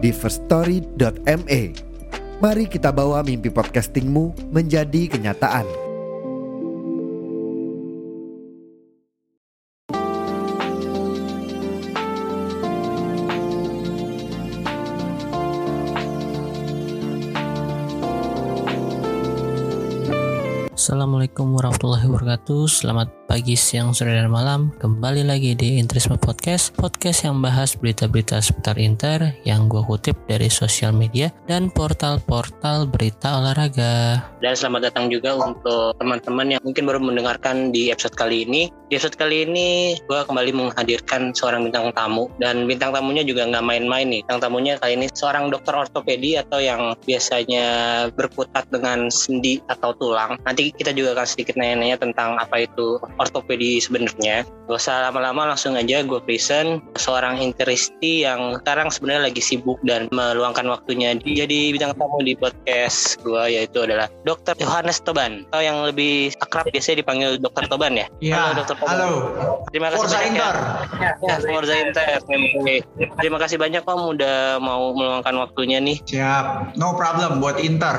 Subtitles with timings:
[0.00, 1.62] di firststory.me.
[2.40, 5.68] Mari kita bawa mimpi podcastingmu menjadi kenyataan.
[20.80, 24.74] Assalamualaikum warahmatullahi wabarakatuh Selamat pagi, siang, sore, dan malam.
[24.82, 30.50] Kembali lagi di Intrisme Podcast Podcast yang bahas berita-berita seputar Inter Yang gue kutip dari
[30.50, 34.18] sosial media Dan portal-portal berita olahraga.
[34.42, 38.66] Dan selamat datang juga untuk teman-teman yang mungkin baru mendengarkan di episode kali ini.
[38.90, 42.26] Di episode kali ini gue kembali menghadirkan seorang bintang tamu.
[42.42, 44.26] Dan bintang tamunya juga nggak main-main nih.
[44.26, 47.64] Bintang tamunya kali ini seorang dokter ortopedi Atau yang biasanya
[48.10, 50.34] berkutat dengan sendi atau tulang.
[50.42, 54.48] Nanti kita juga akan sedikit nanya-nanya tentang apa itu ortopedi sebenarnya.
[54.66, 60.08] Gak usah lama-lama langsung aja gue present seorang interisti yang sekarang sebenarnya lagi sibuk dan
[60.14, 64.56] meluangkan waktunya jadi bintang tamu di podcast gue yaitu adalah Dr.
[64.62, 67.66] Yohanes Toban atau yang lebih akrab biasanya dipanggil Dr.
[67.66, 68.06] Toban ya.
[68.22, 68.76] Ya, halo Dr.
[68.78, 68.94] Toban.
[68.94, 69.10] Halo.
[69.74, 70.54] Terima kasih Forza banyak Inter.
[70.54, 71.10] ya.
[71.20, 72.08] Ya, Forza Inter.
[73.18, 75.98] Terima kasih banyak Om udah mau meluangkan waktunya nih.
[76.06, 76.78] Siap.
[76.78, 77.96] No problem buat Inter.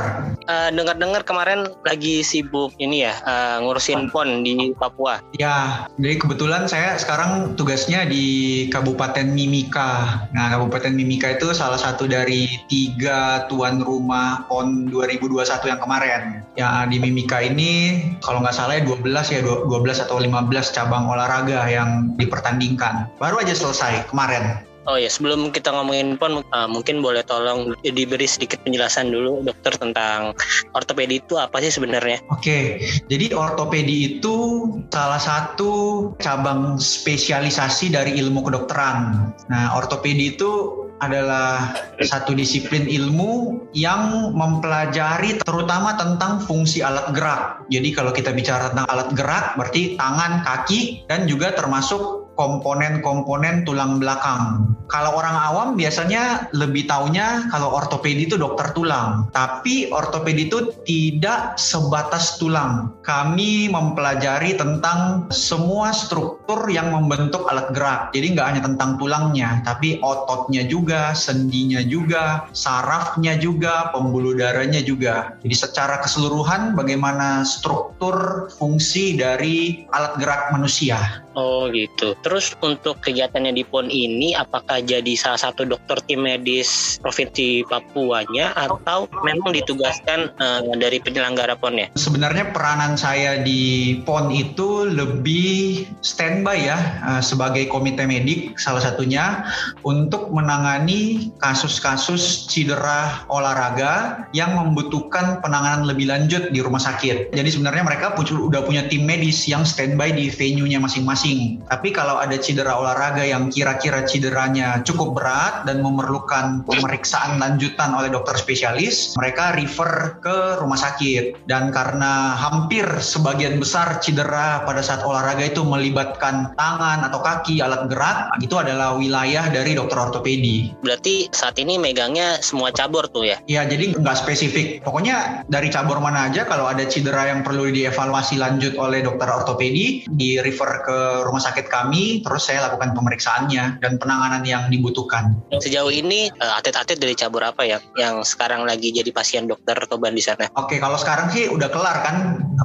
[0.48, 5.11] Uh, dengar-dengar kemarin lagi sibuk ini ya uh, ngurusin pon di Papua.
[5.36, 10.24] Ya, jadi kebetulan saya sekarang tugasnya di Kabupaten Mimika.
[10.32, 16.22] Nah, Kabupaten Mimika itu salah satu dari tiga tuan rumah PON 2021 yang kemarin.
[16.56, 21.68] Ya, di Mimika ini kalau nggak salah ya 12 ya 12 atau 15 cabang olahraga
[21.68, 23.12] yang dipertandingkan.
[23.20, 24.71] Baru aja selesai kemarin.
[24.90, 29.78] Oh ya, sebelum kita ngomongin PON, uh, mungkin boleh tolong diberi sedikit penjelasan dulu dokter
[29.78, 30.34] tentang
[30.74, 32.18] ortopedi itu apa sih sebenarnya?
[32.34, 35.72] Oke, jadi ortopedi itu salah satu
[36.18, 39.30] cabang spesialisasi dari ilmu kedokteran.
[39.54, 41.74] Nah, ortopedi itu adalah
[42.06, 47.66] satu disiplin ilmu yang mempelajari terutama tentang fungsi alat gerak.
[47.74, 54.02] Jadi kalau kita bicara tentang alat gerak berarti tangan, kaki dan juga termasuk komponen-komponen tulang
[54.02, 54.74] belakang.
[54.90, 59.30] Kalau orang awam biasanya lebih taunya kalau ortopedi itu dokter tulang.
[59.30, 62.98] Tapi ortopedi itu tidak sebatas tulang.
[63.06, 68.02] Kami mempelajari tentang semua struktur yang membentuk alat gerak.
[68.12, 75.38] Jadi nggak hanya tentang tulangnya, tapi ototnya juga, sendinya juga, sarafnya juga, pembuluh darahnya juga.
[75.46, 81.24] Jadi secara keseluruhan bagaimana struktur fungsi dari alat gerak manusia.
[81.36, 82.12] Oh gitu.
[82.24, 88.52] Terus untuk kegiatannya di PON ini apakah jadi salah satu dokter tim medis Provinsi Papuanya
[88.56, 91.88] atau memang ditugaskan uh, dari penyelenggara PON ya?
[91.96, 96.78] Sebenarnya peranan saya di PON itu lebih standby ya
[97.08, 99.48] uh, sebagai komite medik salah satunya
[99.88, 107.32] untuk menangani kasus-kasus cedera olahraga yang membutuhkan penanganan lebih lanjut di rumah sakit.
[107.32, 111.62] Jadi sebenarnya mereka udah punya tim medis yang standby di venue-nya masing-masing masing.
[111.70, 118.10] Tapi kalau ada cedera olahraga yang kira-kira cederanya cukup berat dan memerlukan pemeriksaan lanjutan oleh
[118.10, 121.46] dokter spesialis, mereka refer ke rumah sakit.
[121.46, 127.86] Dan karena hampir sebagian besar cedera pada saat olahraga itu melibatkan tangan atau kaki, alat
[127.86, 130.74] gerak, itu adalah wilayah dari dokter ortopedi.
[130.82, 133.38] Berarti saat ini megangnya semua cabur tuh ya?
[133.46, 134.82] Iya, jadi nggak spesifik.
[134.82, 140.10] Pokoknya dari cabur mana aja kalau ada cedera yang perlu dievaluasi lanjut oleh dokter ortopedi,
[140.10, 145.36] di refer ke rumah sakit kami, terus saya lakukan pemeriksaannya dan penanganan yang dibutuhkan.
[145.60, 150.16] Sejauh ini eh, atlet-atlet dari cabur apa ya yang sekarang lagi jadi pasien dokter Toban
[150.16, 150.48] di sana?
[150.56, 152.16] Oke, kalau sekarang sih udah kelar kan,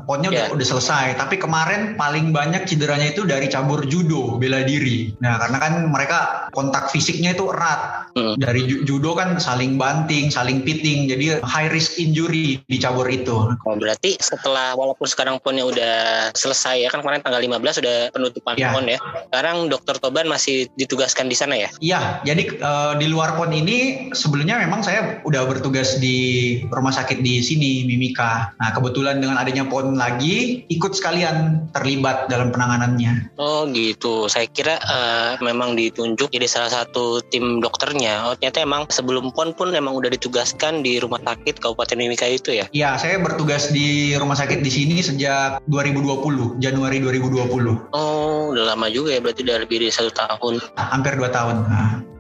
[0.07, 0.53] ponnya udah, Ya.
[0.53, 1.17] udah selesai.
[1.17, 5.11] Tapi kemarin paling banyak cederanya itu dari cabur judo, bela diri.
[5.19, 6.19] Nah, karena kan mereka
[6.53, 8.13] kontak fisiknya itu erat.
[8.13, 8.37] Hmm.
[8.37, 13.57] Dari ju- judo kan saling banting, saling pitting, jadi high risk injury di cabur itu.
[13.65, 15.97] Oh, berarti setelah walaupun sekarang ponnya udah
[16.33, 18.73] selesai ya kan kemarin tanggal 15 udah penutup penutupan Ya.
[18.73, 18.99] PON ya.
[19.33, 21.69] Sekarang Dokter Toban masih ditugaskan di sana ya?
[21.81, 27.21] Iya, jadi eh, di luar PON ini sebelumnya memang saya udah bertugas di rumah sakit
[27.25, 28.53] di sini Mimika.
[28.61, 33.37] Nah kebetulan dengan adanya PON lagi ikut sekalian terlibat dalam penanganannya.
[33.41, 34.29] Oh gitu.
[34.29, 38.29] Saya kira eh, memang ditunjuk jadi salah satu tim dokternya.
[38.29, 42.53] Oh ternyata emang sebelum PON pun emang udah ditugaskan di rumah sakit Kabupaten Mimika itu
[42.53, 42.67] ya?
[42.73, 48.87] Iya, saya bertugas di rumah sakit di sini sejak 2020, Januari 2020, Oh udah lama
[48.91, 50.61] juga ya berarti udah lebih dari satu tahun.
[50.79, 51.67] hampir dua tahun.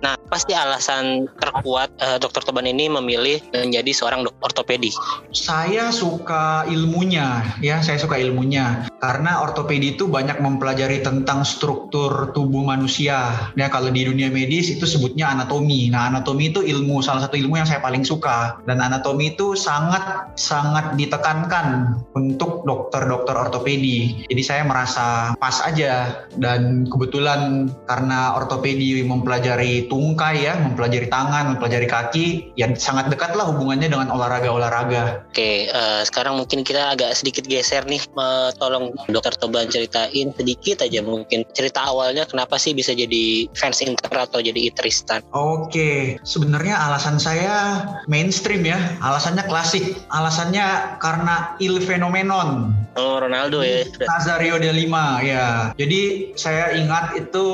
[0.04, 4.92] Nah, pasti alasan terkuat eh, Dokter Toban ini memilih menjadi seorang ortopedi.
[5.32, 12.64] Saya suka ilmunya, ya saya suka ilmunya karena ortopedi itu banyak mempelajari tentang struktur tubuh
[12.64, 13.52] manusia.
[13.54, 15.92] Ya kalau di dunia medis itu sebutnya anatomi.
[15.92, 20.32] Nah anatomi itu ilmu salah satu ilmu yang saya paling suka dan anatomi itu sangat
[20.40, 24.26] sangat ditekankan untuk dokter-dokter ortopedi.
[24.28, 31.88] Jadi saya merasa pas aja dan kebetulan karena ortopedi mempelajari tungkai ya, mempelajari tangan, mempelajari
[31.88, 32.26] kaki,
[32.58, 35.28] ya sangat dekat lah hubungannya dengan olahraga-olahraga.
[35.30, 38.02] Oke, eh, sekarang mungkin kita agak sedikit geser nih.
[38.02, 43.80] Eh, tolong Dokter Toban ceritain sedikit aja mungkin cerita awalnya kenapa sih bisa jadi fans
[43.82, 45.22] Inter atau jadi Tristan.
[45.32, 48.78] Oke, sebenarnya alasan saya mainstream ya.
[49.00, 49.96] Alasannya klasik.
[50.10, 52.74] Alasannya karena il fenomenon.
[52.96, 53.84] Oh Ronaldo ya.
[54.08, 55.76] Nazario de Lima ya.
[55.76, 57.44] Jadi saya ingat itu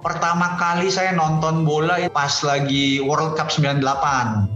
[0.00, 3.84] pertama kali saya nonton bola pas lagi World Cup 98.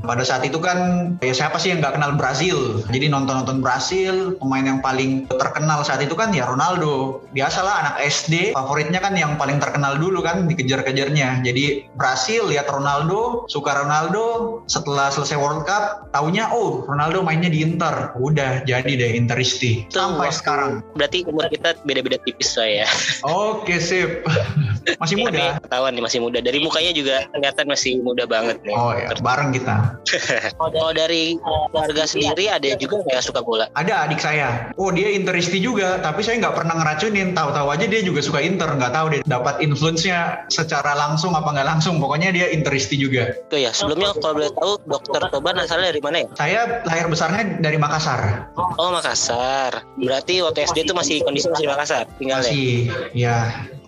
[0.01, 2.81] Pada saat itu kan ya siapa sih yang nggak kenal Brazil.
[2.89, 7.25] Jadi nonton-nonton Brazil, pemain yang paling terkenal saat itu kan ya Ronaldo.
[7.33, 11.41] Biasalah anak SD favoritnya kan yang paling terkenal dulu kan dikejar-kejarnya.
[11.41, 14.61] Jadi Brasil lihat Ronaldo, suka Ronaldo.
[14.69, 18.13] Setelah selesai World Cup, taunya oh Ronaldo mainnya di Inter.
[18.21, 19.89] Udah jadi deh Interisti.
[19.89, 20.71] Sampai waktu- sekarang.
[20.93, 22.85] Berarti umur kita beda-beda tipis saya.
[23.25, 24.29] Oke sip.
[25.03, 25.61] Masih muda.
[25.61, 26.41] Ketahuan nih masih muda.
[26.41, 28.73] Dari mukanya juga kelihatan masih muda banget nih.
[28.75, 30.01] Oh ya, bareng kita.
[30.61, 31.37] Kalau dari
[31.69, 33.69] keluarga sendiri ada juga nggak suka bola?
[33.77, 34.73] Ada adik saya.
[34.81, 37.39] Oh dia Interisti juga, tapi saya nggak pernah ngeracunin.
[37.39, 38.67] Tahu-tahu aja dia juga suka Inter.
[38.75, 42.03] Nggak tahu dia dapat influence-nya secara langsung apa nggak langsung.
[42.03, 43.31] Pokoknya dia Interisti juga.
[43.47, 43.71] Itu ya.
[43.71, 46.29] Sebelumnya kalau boleh tahu Dokter Toban asalnya dari mana ya?
[46.35, 48.51] Saya lahir besarnya dari Makassar.
[48.59, 49.87] Oh Makassar.
[49.95, 52.51] Berarti waktu SD itu masih kondisi masih di Makassar tinggalnya.
[52.51, 52.75] Masih,
[53.15, 53.39] ya.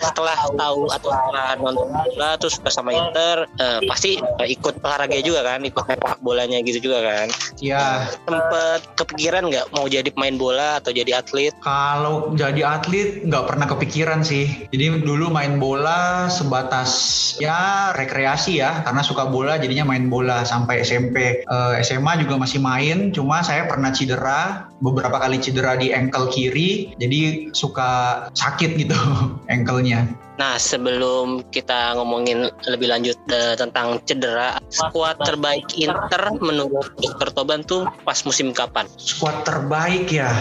[0.02, 5.46] Setelah tahu atau setelah nonton bola terus bersama Inter eh, pasti eh, ikut olahraga juga
[5.46, 7.28] kan ikut sepak bolanya gitu juga kan
[7.62, 13.44] Ya, sempet kepikiran nggak mau jadi pemain bola atau jadi atlet kalau jadi atlet nggak
[13.46, 14.66] pernah kepikiran sih.
[14.72, 16.90] Jadi dulu main bola sebatas
[17.38, 21.44] ya rekreasi ya, karena suka bola jadinya main bola sampai SMP.
[21.44, 26.96] Eh, SMA juga masih main, cuma saya pernah cedera, beberapa kali cedera di ankle kiri,
[26.96, 28.96] jadi suka sakit gitu
[29.54, 29.91] ankle-nya.
[30.40, 37.60] Nah sebelum kita ngomongin lebih lanjut eh, tentang cedera skuad terbaik Inter menurut Dokter Toban
[37.62, 40.32] tuh pas musim kapan Squad terbaik ya.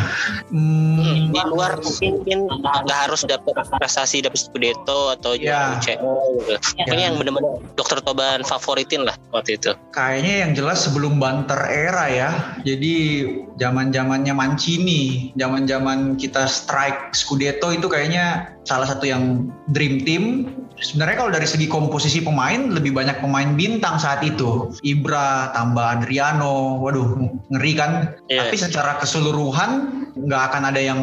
[0.50, 5.80] Hmm, Hmm, di luar mungkin nggak harus dapat prestasi dapat Scudetto atau Ya.
[5.80, 5.98] UCL
[6.38, 6.53] gitu.
[6.77, 9.74] Pokoknya yang benar-benar Dokter Toban favoritin lah waktu itu.
[9.95, 12.30] Kayaknya yang jelas sebelum Banter era ya.
[12.62, 13.25] Jadi
[13.57, 20.24] zaman-zamannya Mancini, zaman-zaman kita strike Scudetto itu kayaknya salah satu yang dream team.
[20.81, 24.74] Sebenarnya kalau dari segi komposisi pemain lebih banyak pemain bintang saat itu.
[24.81, 27.22] Ibra tambah Adriano, waduh
[27.54, 28.18] ngeri kan.
[28.25, 28.50] Iya.
[28.50, 31.00] Tapi secara keseluruhan nggak akan ada yang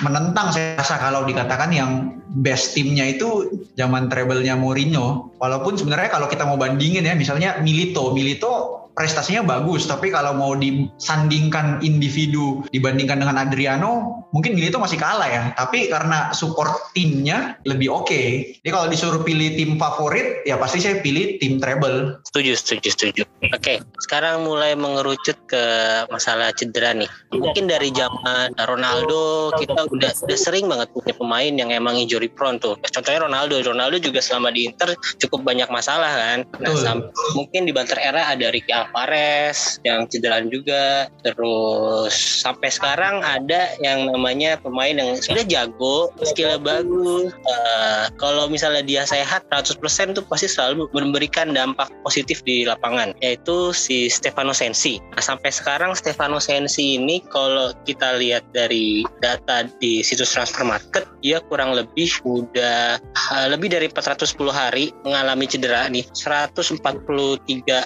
[0.00, 5.28] menentang saya rasa kalau dikatakan yang best timnya itu zaman treble-nya Mourinho.
[5.36, 10.58] Walaupun sebenarnya kalau kita mau bandingin ya, misalnya Milito, Milito prestasinya bagus, tapi kalau mau
[10.58, 15.42] disandingkan individu dibandingkan dengan Adriano, mungkin Milito masih kalah ya.
[15.54, 18.22] Tapi karena support timnya lebih oke.
[18.58, 22.18] Jadi kalau disuruh pilih tim favorit, ya pasti saya pilih tim treble.
[22.26, 23.22] Setuju, setuju, setuju.
[23.54, 25.64] Oke, sekarang mulai mengerucut ke
[26.10, 27.06] masalah cedera nih.
[27.30, 32.58] Mungkin dari zaman Ronaldo kita udah udah sering banget punya pemain yang emang injury prone
[32.58, 32.74] tuh.
[32.90, 36.38] Contohnya Ronaldo, Ronaldo juga selama di Inter cukup banyak masalah kan.
[36.58, 36.98] Nah,
[37.38, 41.12] mungkin di Banter era ada Ricky Alvarez yang cederaan juga.
[41.22, 47.30] Terus sampai sekarang ada yang namanya pemain yang sudah jago, skillnya bagus.
[47.32, 53.70] Eh, kalau misalnya dia sehat 100% tuh pasti selalu memberikan dampak positif di lapangan yaitu
[53.76, 54.98] si Stefano Sensi.
[55.14, 61.04] Nah, sampai sekarang Stefano Sensi ini kalau kita lihat dari data di situs transfer market
[61.20, 62.98] dia kurang lebih udah
[63.34, 66.78] uh, lebih dari 410 hari mengalami cedera nih 143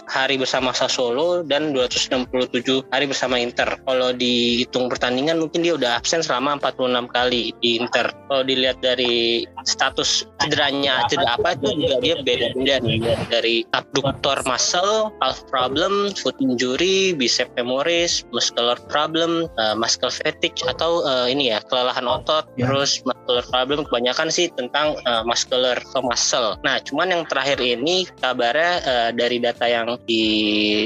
[0.08, 0.70] hari bersama
[1.48, 3.80] dan 267 hari bersama Inter.
[3.88, 8.12] Kalau dihitung pertandingan mungkin dia udah absen selama 46 kali di Inter.
[8.28, 12.98] Kalau dilihat dari status cederanya cedera apa itu juga dia beda-beda nih
[13.30, 21.04] dari abductor muscle, calf problem, foot injury, bicep femoris, muscular problem, uh, muscle fatigue atau
[21.06, 22.68] uh, ini ya kelelahan otot, ya.
[22.68, 26.58] terus muscular problem kebanyakan sih tentang uh, muscular atau muscle.
[26.66, 29.86] Nah, cuman yang terakhir ini kabarnya uh, dari data yang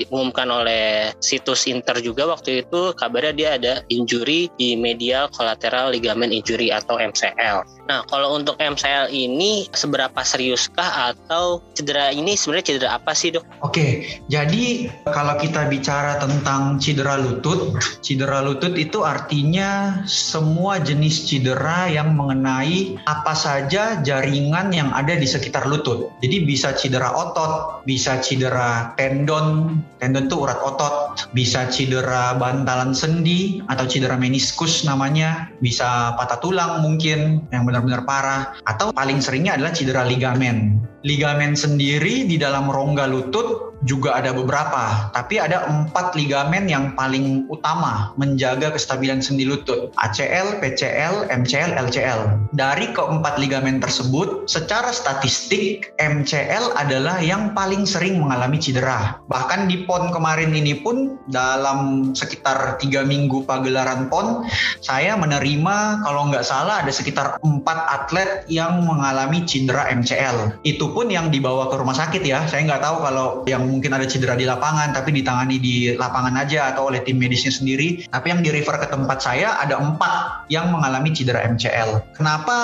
[0.05, 6.35] diumumkan oleh situs Inter juga waktu itu kabarnya dia ada injury di medial collateral ligament
[6.35, 7.86] injury atau MCL.
[7.87, 13.47] Nah, kalau untuk MCL ini seberapa seriuskah atau cedera ini sebenarnya cedera apa sih, Dok?
[13.63, 21.87] Oke, jadi kalau kita bicara tentang cedera lutut, cedera lutut itu artinya semua jenis cedera
[21.87, 26.11] yang mengenai apa saja jaringan yang ada di sekitar lutut.
[26.27, 33.63] Jadi bisa cedera otot, bisa cedera tendon, tendon itu urat otot, bisa cedera bantalan sendi
[33.71, 39.77] atau cedera meniskus namanya, bisa patah tulang mungkin yang benar-benar parah atau paling seringnya adalah
[39.77, 40.81] cedera ligamen.
[41.05, 47.47] Ligamen sendiri di dalam rongga lutut juga ada beberapa, tapi ada empat ligamen yang paling
[47.47, 52.51] utama menjaga kestabilan sendi lutut, ACL, PCL, MCL, LCL.
[52.53, 59.23] Dari keempat ligamen tersebut, secara statistik MCL adalah yang paling sering mengalami cedera.
[59.31, 64.43] Bahkan di PON kemarin ini pun dalam sekitar tiga minggu pagelaran PON,
[64.83, 70.67] saya menerima kalau nggak salah ada sekitar empat atlet yang mengalami cedera MCL.
[70.67, 72.43] Itu pun yang dibawa ke rumah sakit ya.
[72.51, 76.73] Saya nggak tahu kalau yang mungkin ada cedera di lapangan tapi ditangani di lapangan aja
[76.73, 78.09] atau oleh tim medisnya sendiri.
[78.09, 82.17] Tapi yang di refer ke tempat saya ada empat yang mengalami cedera MCL.
[82.17, 82.57] Kenapa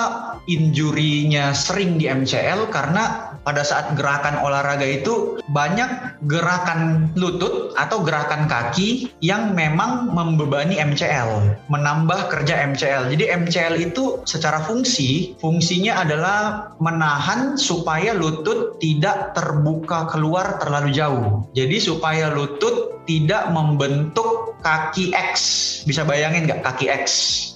[0.48, 2.72] injurinya sering di MCL?
[2.72, 10.78] Karena pada saat gerakan olahraga itu banyak gerakan lutut atau gerakan kaki yang memang membebani
[10.78, 13.10] MCL, menambah kerja MCL.
[13.10, 21.48] Jadi MCL itu secara fungsi, fungsinya adalah menahan supaya lutut tidak terbuka keluar terlalu jauh.
[21.56, 25.34] Jadi supaya lutut tidak membentuk kaki X.
[25.82, 27.06] Bisa bayangin nggak kaki X?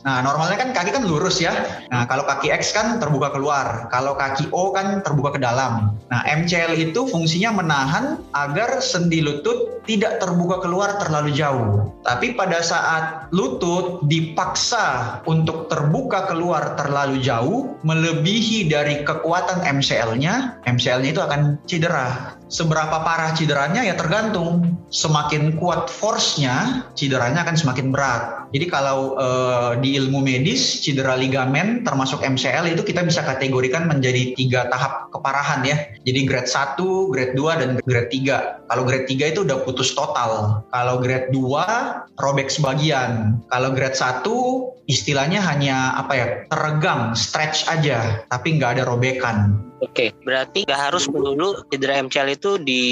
[0.03, 1.55] Nah normalnya kan kaki kan lurus ya.
[1.91, 3.87] Nah kalau kaki X kan terbuka keluar.
[3.95, 5.95] Kalau kaki O kan terbuka ke dalam.
[6.11, 11.95] Nah MCL itu fungsinya menahan agar sendi lutut tidak terbuka keluar terlalu jauh.
[12.03, 21.11] Tapi pada saat lutut dipaksa untuk terbuka keluar terlalu jauh, melebihi dari kekuatan MCL-nya, MCL-nya
[21.15, 22.35] itu akan cedera.
[22.47, 24.79] Seberapa parah cederanya ya tergantung.
[24.87, 28.51] Semakin kuat force-nya, cederanya akan semakin berat.
[28.55, 34.33] Jadi kalau uh, di ilmu medis cedera ligamen termasuk MCL itu kita bisa kategorikan menjadi
[34.39, 35.77] tiga tahap keparahan ya.
[36.07, 36.79] Jadi grade 1,
[37.13, 38.71] grade 2 dan grade 3.
[38.71, 40.63] Kalau grade 3 itu udah putus total.
[40.71, 43.43] Kalau grade 2 robek sebagian.
[43.51, 50.17] Kalau grade 1 istilahnya hanya apa ya teregang stretch aja tapi nggak ada robekan Oke,
[50.25, 52.83] berarti nggak harus melulu cedera MCL itu di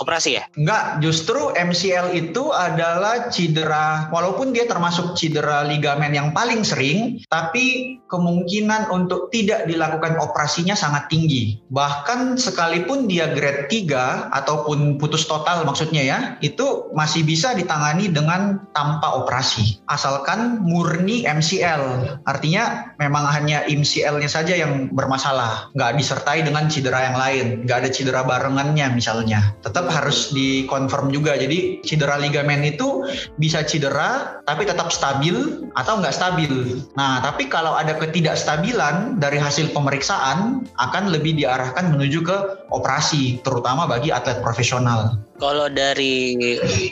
[0.00, 0.44] operasi ya?
[0.56, 7.96] Nggak, justru MCL itu adalah cedera, walaupun dia termasuk cedera ligamen yang paling sering, tapi
[8.08, 11.60] kemungkinan untuk tidak dilakukan operasinya sangat tinggi.
[11.68, 18.64] Bahkan sekalipun dia grade 3 ataupun putus total maksudnya ya, itu masih bisa ditangani dengan
[18.72, 19.82] tanpa operasi.
[19.92, 27.00] Asalkan murni MCL, artinya memang hanya MCL-nya saja yang bermasalah, nggak disertai disertai dengan cedera
[27.10, 29.50] yang lain, nggak ada cedera barengannya misalnya.
[29.66, 31.34] Tetap harus dikonfirm juga.
[31.34, 33.06] Jadi cedera ligamen itu
[33.42, 36.78] bisa cedera tapi tetap stabil atau nggak stabil.
[36.94, 42.36] Nah, tapi kalau ada ketidakstabilan dari hasil pemeriksaan akan lebih diarahkan menuju ke
[42.70, 45.18] operasi, terutama bagi atlet profesional.
[45.40, 46.36] Kalau dari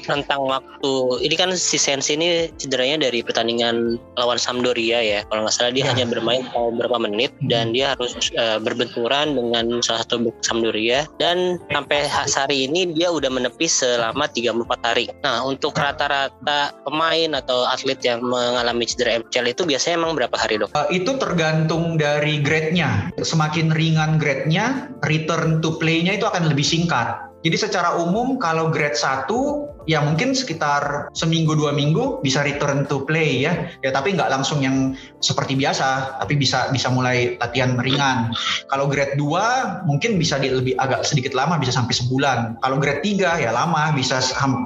[0.09, 5.21] rentang waktu, ini kan si Sensi ini cederanya dari pertandingan lawan Sampdoria ya.
[5.29, 5.93] Kalau nggak salah dia ya.
[5.93, 7.53] hanya bermain beberapa menit hmm.
[7.53, 13.29] dan dia harus uh, berbenturan dengan salah satu Sampdoria dan sampai hari ini dia udah
[13.29, 15.07] menepis selama 34 hari.
[15.21, 20.57] Nah untuk rata-rata pemain atau atlet yang mengalami cedera MCL itu biasanya emang berapa hari
[20.57, 20.73] dok?
[20.73, 23.13] Uh, itu tergantung dari grade-nya.
[23.21, 27.28] Semakin ringan grade-nya, return to play-nya itu akan lebih singkat.
[27.39, 33.09] Jadi secara umum kalau grade 1 ya mungkin sekitar seminggu dua minggu bisa return to
[33.09, 33.73] play ya.
[33.81, 34.93] Ya tapi nggak langsung yang
[35.25, 38.31] seperti biasa, tapi bisa bisa mulai latihan ringan.
[38.69, 42.61] Kalau grade 2 mungkin bisa di, lebih agak sedikit lama bisa sampai sebulan.
[42.61, 44.21] Kalau grade 3 ya lama bisa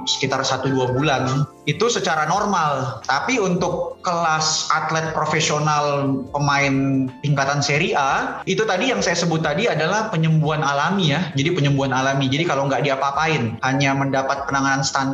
[0.05, 1.47] sekitar 1 2 bulan.
[1.63, 2.99] itu secara normal.
[3.07, 9.71] Tapi untuk kelas atlet profesional pemain tingkatan Serie A, itu tadi yang saya sebut tadi
[9.71, 11.31] adalah penyembuhan alami ya.
[11.39, 12.27] Jadi penyembuhan alami.
[12.27, 15.12] Jadi kalau nggak diapa-apain, hanya mendapat penanganan standar,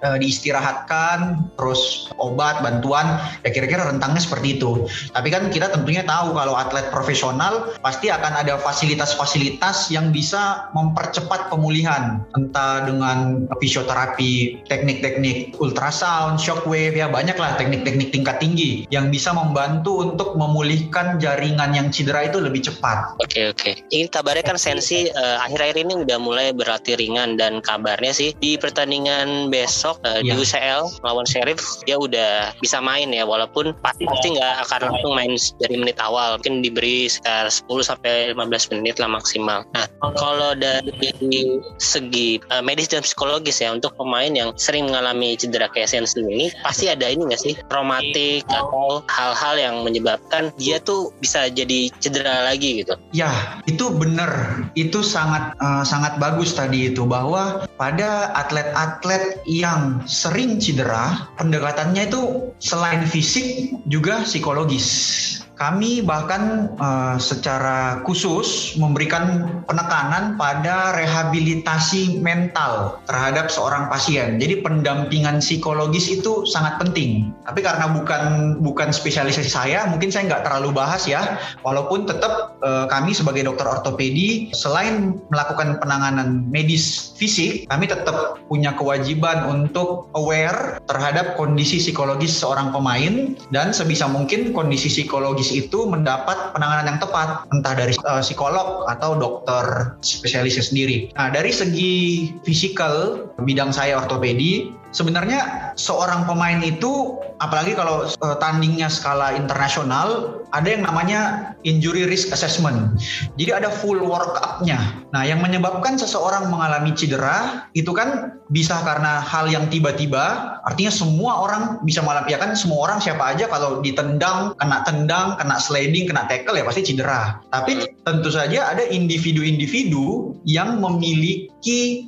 [0.00, 4.86] e, diistirahatkan, terus obat, bantuan, ya kira-kira rentangnya seperti itu.
[5.12, 11.48] Tapi kan kita tentunya tahu kalau atlet profesional pasti akan ada fasilitas-fasilitas yang bisa mempercepat
[11.52, 20.02] pemulihan, entah dengan fisioterapi, teknik-teknik ultrasound, shockwave, ya banyaklah teknik-teknik tingkat tinggi yang bisa membantu
[20.02, 23.14] untuk memulihkan jaringan yang cedera itu lebih cepat.
[23.22, 23.70] Oke oke.
[23.92, 28.58] Ini kabarnya kan Sensi uh, akhir-akhir ini udah mulai berlatih ringan dan kabarnya sih di
[28.58, 30.34] pertandingan besok uh, ya.
[30.34, 35.12] di UCL lawan Sheriff dia udah bisa main ya walaupun pasti pasti nggak akan langsung
[35.12, 39.66] main dari menit awal mungkin diberi sekitar 10 sampai 15 menit lah maksimal.
[39.74, 39.86] Nah
[40.16, 45.90] kalau dari segi uh, medis dan psikologis ya untuk pemain yang sering mengalami cedera kayak
[45.90, 51.50] Sensi ini pasti ada ini nggak sih traumatik atau hal-hal yang menyebabkan dia tuh bisa
[51.50, 52.94] jadi cedera lagi gitu.
[53.10, 54.64] Ya, itu benar.
[54.78, 59.01] Itu sangat uh, sangat bagus tadi itu bahwa pada atlet-atlet
[59.44, 65.41] yang sering cedera, pendekatannya itu selain fisik juga psikologis.
[65.62, 74.42] Kami bahkan uh, secara khusus memberikan penekanan pada rehabilitasi mental terhadap seorang pasien.
[74.42, 77.30] Jadi pendampingan psikologis itu sangat penting.
[77.46, 81.38] Tapi karena bukan bukan spesialisasi saya, mungkin saya nggak terlalu bahas ya.
[81.62, 88.74] Walaupun tetap uh, kami sebagai dokter ortopedi selain melakukan penanganan medis fisik, kami tetap punya
[88.74, 96.56] kewajiban untuk aware terhadap kondisi psikologis seorang pemain dan sebisa mungkin kondisi psikologis itu mendapat
[96.56, 101.12] penanganan yang tepat entah dari uh, psikolog atau dokter spesialisnya sendiri.
[101.14, 101.94] Nah, dari segi
[102.42, 110.68] fisikal bidang saya ortopedi sebenarnya seorang pemain itu apalagi kalau uh, tandingnya skala internasional ada
[110.68, 113.00] yang namanya injury risk assessment.
[113.40, 114.78] Jadi ada full workup-nya.
[115.10, 121.40] Nah, yang menyebabkan seseorang mengalami cedera itu kan bisa karena hal yang tiba-tiba, artinya semua
[121.40, 126.08] orang bisa mengalami ya kan semua orang siapa aja kalau ditendang, kena tendang, kena sliding,
[126.08, 127.40] kena tackle ya pasti cedera.
[127.48, 131.51] Tapi tentu saja ada individu-individu yang memiliki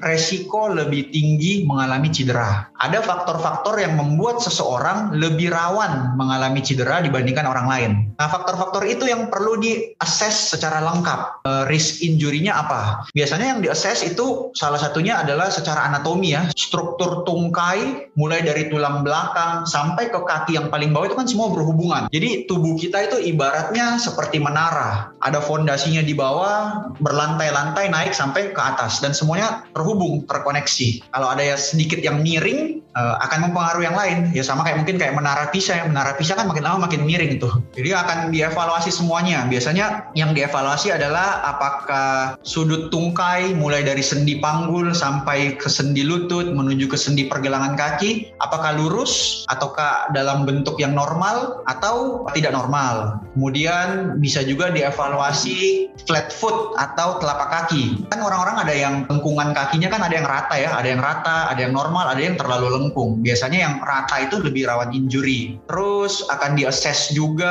[0.03, 7.49] resiko lebih tinggi mengalami cedera ada faktor-faktor yang membuat seseorang lebih rawan mengalami cedera dibandingkan
[7.49, 7.91] orang lain.
[8.21, 11.47] Nah, faktor-faktor itu yang perlu di-assess secara lengkap.
[11.49, 13.09] Uh, risk injury-nya apa?
[13.17, 16.53] Biasanya yang di-assess itu salah satunya adalah secara anatomi ya.
[16.53, 21.49] Struktur tungkai mulai dari tulang belakang sampai ke kaki yang paling bawah itu kan semua
[21.55, 22.13] berhubungan.
[22.13, 25.15] Jadi tubuh kita itu ibaratnya seperti menara.
[25.25, 31.09] Ada fondasinya di bawah, berlantai-lantai naik sampai ke atas dan semuanya terhubung, terkoneksi.
[31.11, 34.19] Kalau ada yang sedikit yang miring, uh, akan mempengaruhi yang lain.
[34.33, 35.85] Ya sama kayak mungkin kayak menara Pisa ya.
[35.87, 37.51] Menara Pisa kan makin lama makin miring itu.
[37.77, 39.45] Jadi akan dievaluasi semuanya.
[39.51, 46.47] Biasanya yang dievaluasi adalah apakah sudut tungkai mulai dari sendi panggul sampai ke sendi lutut
[46.49, 53.19] menuju ke sendi pergelangan kaki, apakah lurus ataukah dalam bentuk yang normal atau tidak normal.
[53.35, 58.07] Kemudian bisa juga dievaluasi flat foot atau telapak kaki.
[58.09, 58.95] Kan orang-orang ada yang
[59.35, 62.39] lengkungan kakinya kan ada yang rata ya, ada yang rata, ada yang normal, ada yang
[62.39, 63.19] terlalu lengkung.
[63.19, 65.59] Biasanya yang rata itu lebih rawan injury.
[65.67, 67.51] Terus akan diakses juga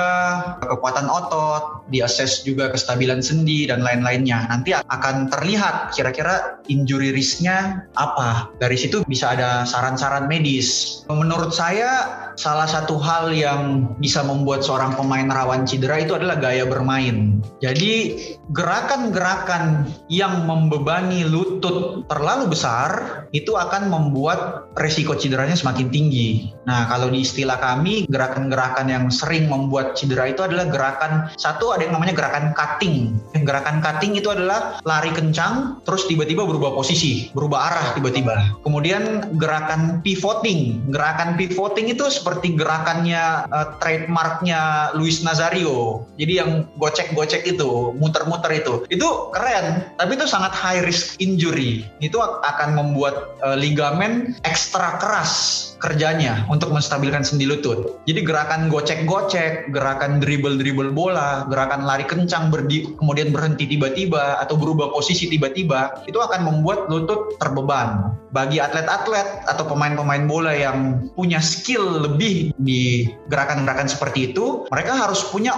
[0.64, 4.48] kekuatan otot, diakses juga kestabilan sendi dan lain-lainnya.
[4.48, 8.48] Nanti akan terlihat kira-kira injury risknya apa.
[8.64, 11.04] Dari situ bisa ada saran-saran medis.
[11.12, 16.64] Menurut saya salah satu hal yang bisa membuat seorang pemain rawan cedera itu adalah gaya
[16.64, 17.44] bermain.
[17.60, 18.16] Jadi
[18.56, 21.73] gerakan-gerakan yang membebani lutut
[22.08, 26.54] terlalu besar itu akan membuat resiko cederanya semakin tinggi.
[26.64, 31.88] Nah, kalau di istilah kami, gerakan-gerakan yang sering membuat cedera itu adalah gerakan satu ada
[31.88, 33.18] yang namanya gerakan cutting.
[33.44, 38.64] Gerakan cutting itu adalah lari kencang terus tiba-tiba berubah posisi, berubah arah tiba-tiba.
[38.64, 40.92] Kemudian gerakan pivoting.
[40.94, 46.08] Gerakan pivoting itu seperti gerakannya uh, trademarknya Luis Nazario.
[46.16, 48.88] Jadi yang gocek-gocek itu, muter-muter itu.
[48.88, 51.63] Itu keren, tapi itu sangat high risk injury.
[52.04, 58.00] Itu akan membuat uh, ligamen ekstra keras kerjanya untuk menstabilkan sendi lutut.
[58.08, 64.96] Jadi gerakan gocek-gocek, gerakan dribble-dribble bola, gerakan lari kencang berdi, kemudian berhenti tiba-tiba atau berubah
[64.96, 68.16] posisi tiba-tiba, itu akan membuat lutut terbeban.
[68.32, 75.28] Bagi atlet-atlet atau pemain-pemain bola yang punya skill lebih di gerakan-gerakan seperti itu, mereka harus
[75.28, 75.52] punya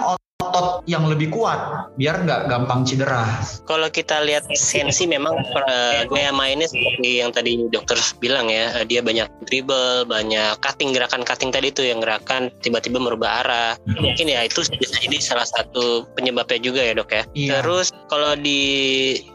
[0.56, 3.24] otot yang lebih kuat biar nggak gampang cedera.
[3.68, 8.84] Kalau kita lihat sensi memang uh, gaya mainnya seperti yang tadi dokter bilang ya, uh,
[8.88, 13.72] dia banyak dribble, banyak cutting gerakan cutting tadi itu yang gerakan tiba-tiba merubah arah.
[13.84, 14.00] Hmm.
[14.00, 17.22] Mungkin ya itu bisa jadi salah satu penyebabnya juga ya dok ya.
[17.36, 17.50] Iya.
[17.60, 18.62] Terus kalau di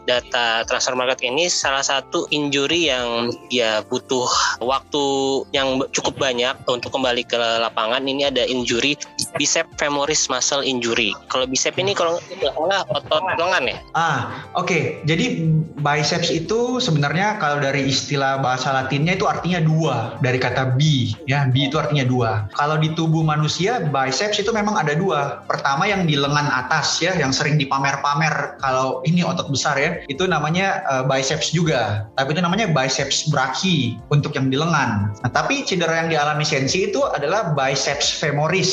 [0.08, 4.26] data transfer market ini salah satu injury yang ya butuh
[4.64, 5.04] waktu
[5.52, 8.96] yang cukup banyak untuk kembali ke lapangan ini ada injury
[9.36, 11.11] bicep femoris muscle injury.
[11.28, 13.76] Kalau bicep ini kalau nggak otot lengan ya?
[13.96, 14.68] Ah, oke.
[14.68, 14.82] Okay.
[15.08, 15.48] Jadi
[15.80, 21.48] biceps itu sebenarnya kalau dari istilah bahasa Latinnya itu artinya dua dari kata bi, ya
[21.48, 22.48] bi itu artinya dua.
[22.56, 25.44] Kalau di tubuh manusia biceps itu memang ada dua.
[25.48, 30.24] Pertama yang di lengan atas ya, yang sering dipamer-pamer kalau ini otot besar ya, itu
[30.28, 32.08] namanya uh, biceps juga.
[32.16, 35.12] Tapi itu namanya biceps brachii untuk yang di lengan.
[35.22, 38.72] Nah, tapi cedera yang dialami Sensi itu adalah biceps femoris.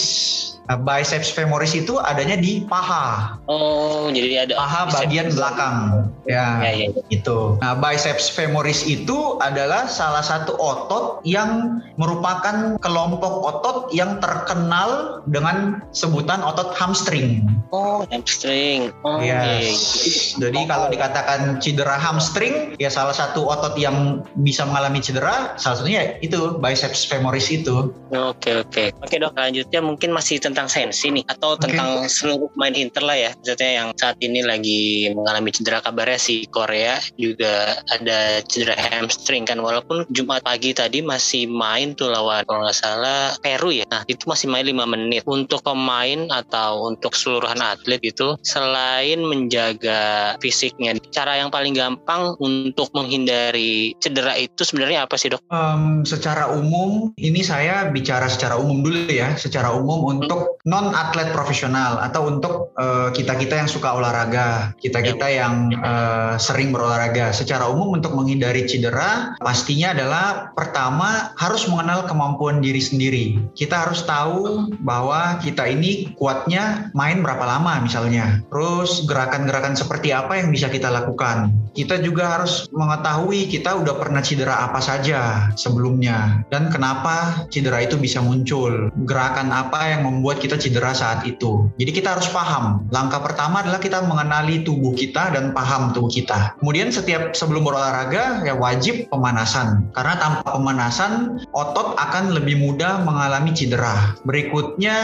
[0.70, 3.42] Nah, biceps femoris itu adanya di paha.
[3.50, 6.06] Oh, jadi ada paha bagian belakang.
[6.30, 7.02] Ya, ya, ya, ya.
[7.10, 7.58] itu.
[7.58, 15.82] Nah, biceps femoris itu adalah salah satu otot yang merupakan kelompok otot yang terkenal dengan
[15.90, 17.50] sebutan otot hamstring.
[17.74, 18.94] Oh, hamstring.
[19.02, 20.38] Oh, yes.
[20.38, 20.50] Ya.
[20.50, 26.18] Jadi kalau dikatakan cedera hamstring, ya salah satu otot yang bisa mengalami cedera, salah satunya
[26.22, 27.90] itu biceps femoris itu.
[28.14, 28.94] Oke, oke.
[29.02, 32.12] Oke, Dok, lanjutnya mungkin masih tentang tentang sensi nih atau tentang okay.
[32.12, 33.32] seluruh pemain Inter lah ya.
[33.32, 39.64] Maksudnya yang saat ini lagi mengalami cedera kabarnya si Korea juga ada cedera hamstring kan.
[39.64, 43.88] Walaupun Jumat pagi tadi masih main tuh lawan kalau nggak salah Peru ya.
[43.88, 45.24] Nah itu masih main 5 menit.
[45.24, 52.92] Untuk pemain atau untuk seluruhan atlet itu selain menjaga fisiknya cara yang paling gampang untuk
[52.92, 55.40] menghindari cedera itu sebenarnya apa sih dok?
[55.48, 59.40] Um, secara umum ini saya bicara secara umum dulu ya.
[59.40, 65.46] Secara umum untuk non atlet profesional atau untuk uh, kita-kita yang suka olahraga, kita-kita ya.
[65.46, 67.32] yang uh, sering berolahraga.
[67.32, 73.40] Secara umum untuk menghindari cedera pastinya adalah pertama harus mengenal kemampuan diri sendiri.
[73.56, 78.44] Kita harus tahu bahwa kita ini kuatnya main berapa lama misalnya.
[78.52, 81.54] Terus gerakan-gerakan seperti apa yang bisa kita lakukan.
[81.72, 87.96] Kita juga harus mengetahui kita udah pernah cedera apa saja sebelumnya dan kenapa cedera itu
[87.96, 88.92] bisa muncul.
[89.08, 91.68] Gerakan apa yang membuat kita cedera saat itu.
[91.76, 92.88] Jadi kita harus paham.
[92.90, 96.56] Langkah pertama adalah kita mengenali tubuh kita dan paham tubuh kita.
[96.64, 99.92] Kemudian setiap sebelum berolahraga ya wajib pemanasan.
[99.94, 104.16] Karena tanpa pemanasan otot akan lebih mudah mengalami cedera.
[104.24, 104.98] Berikutnya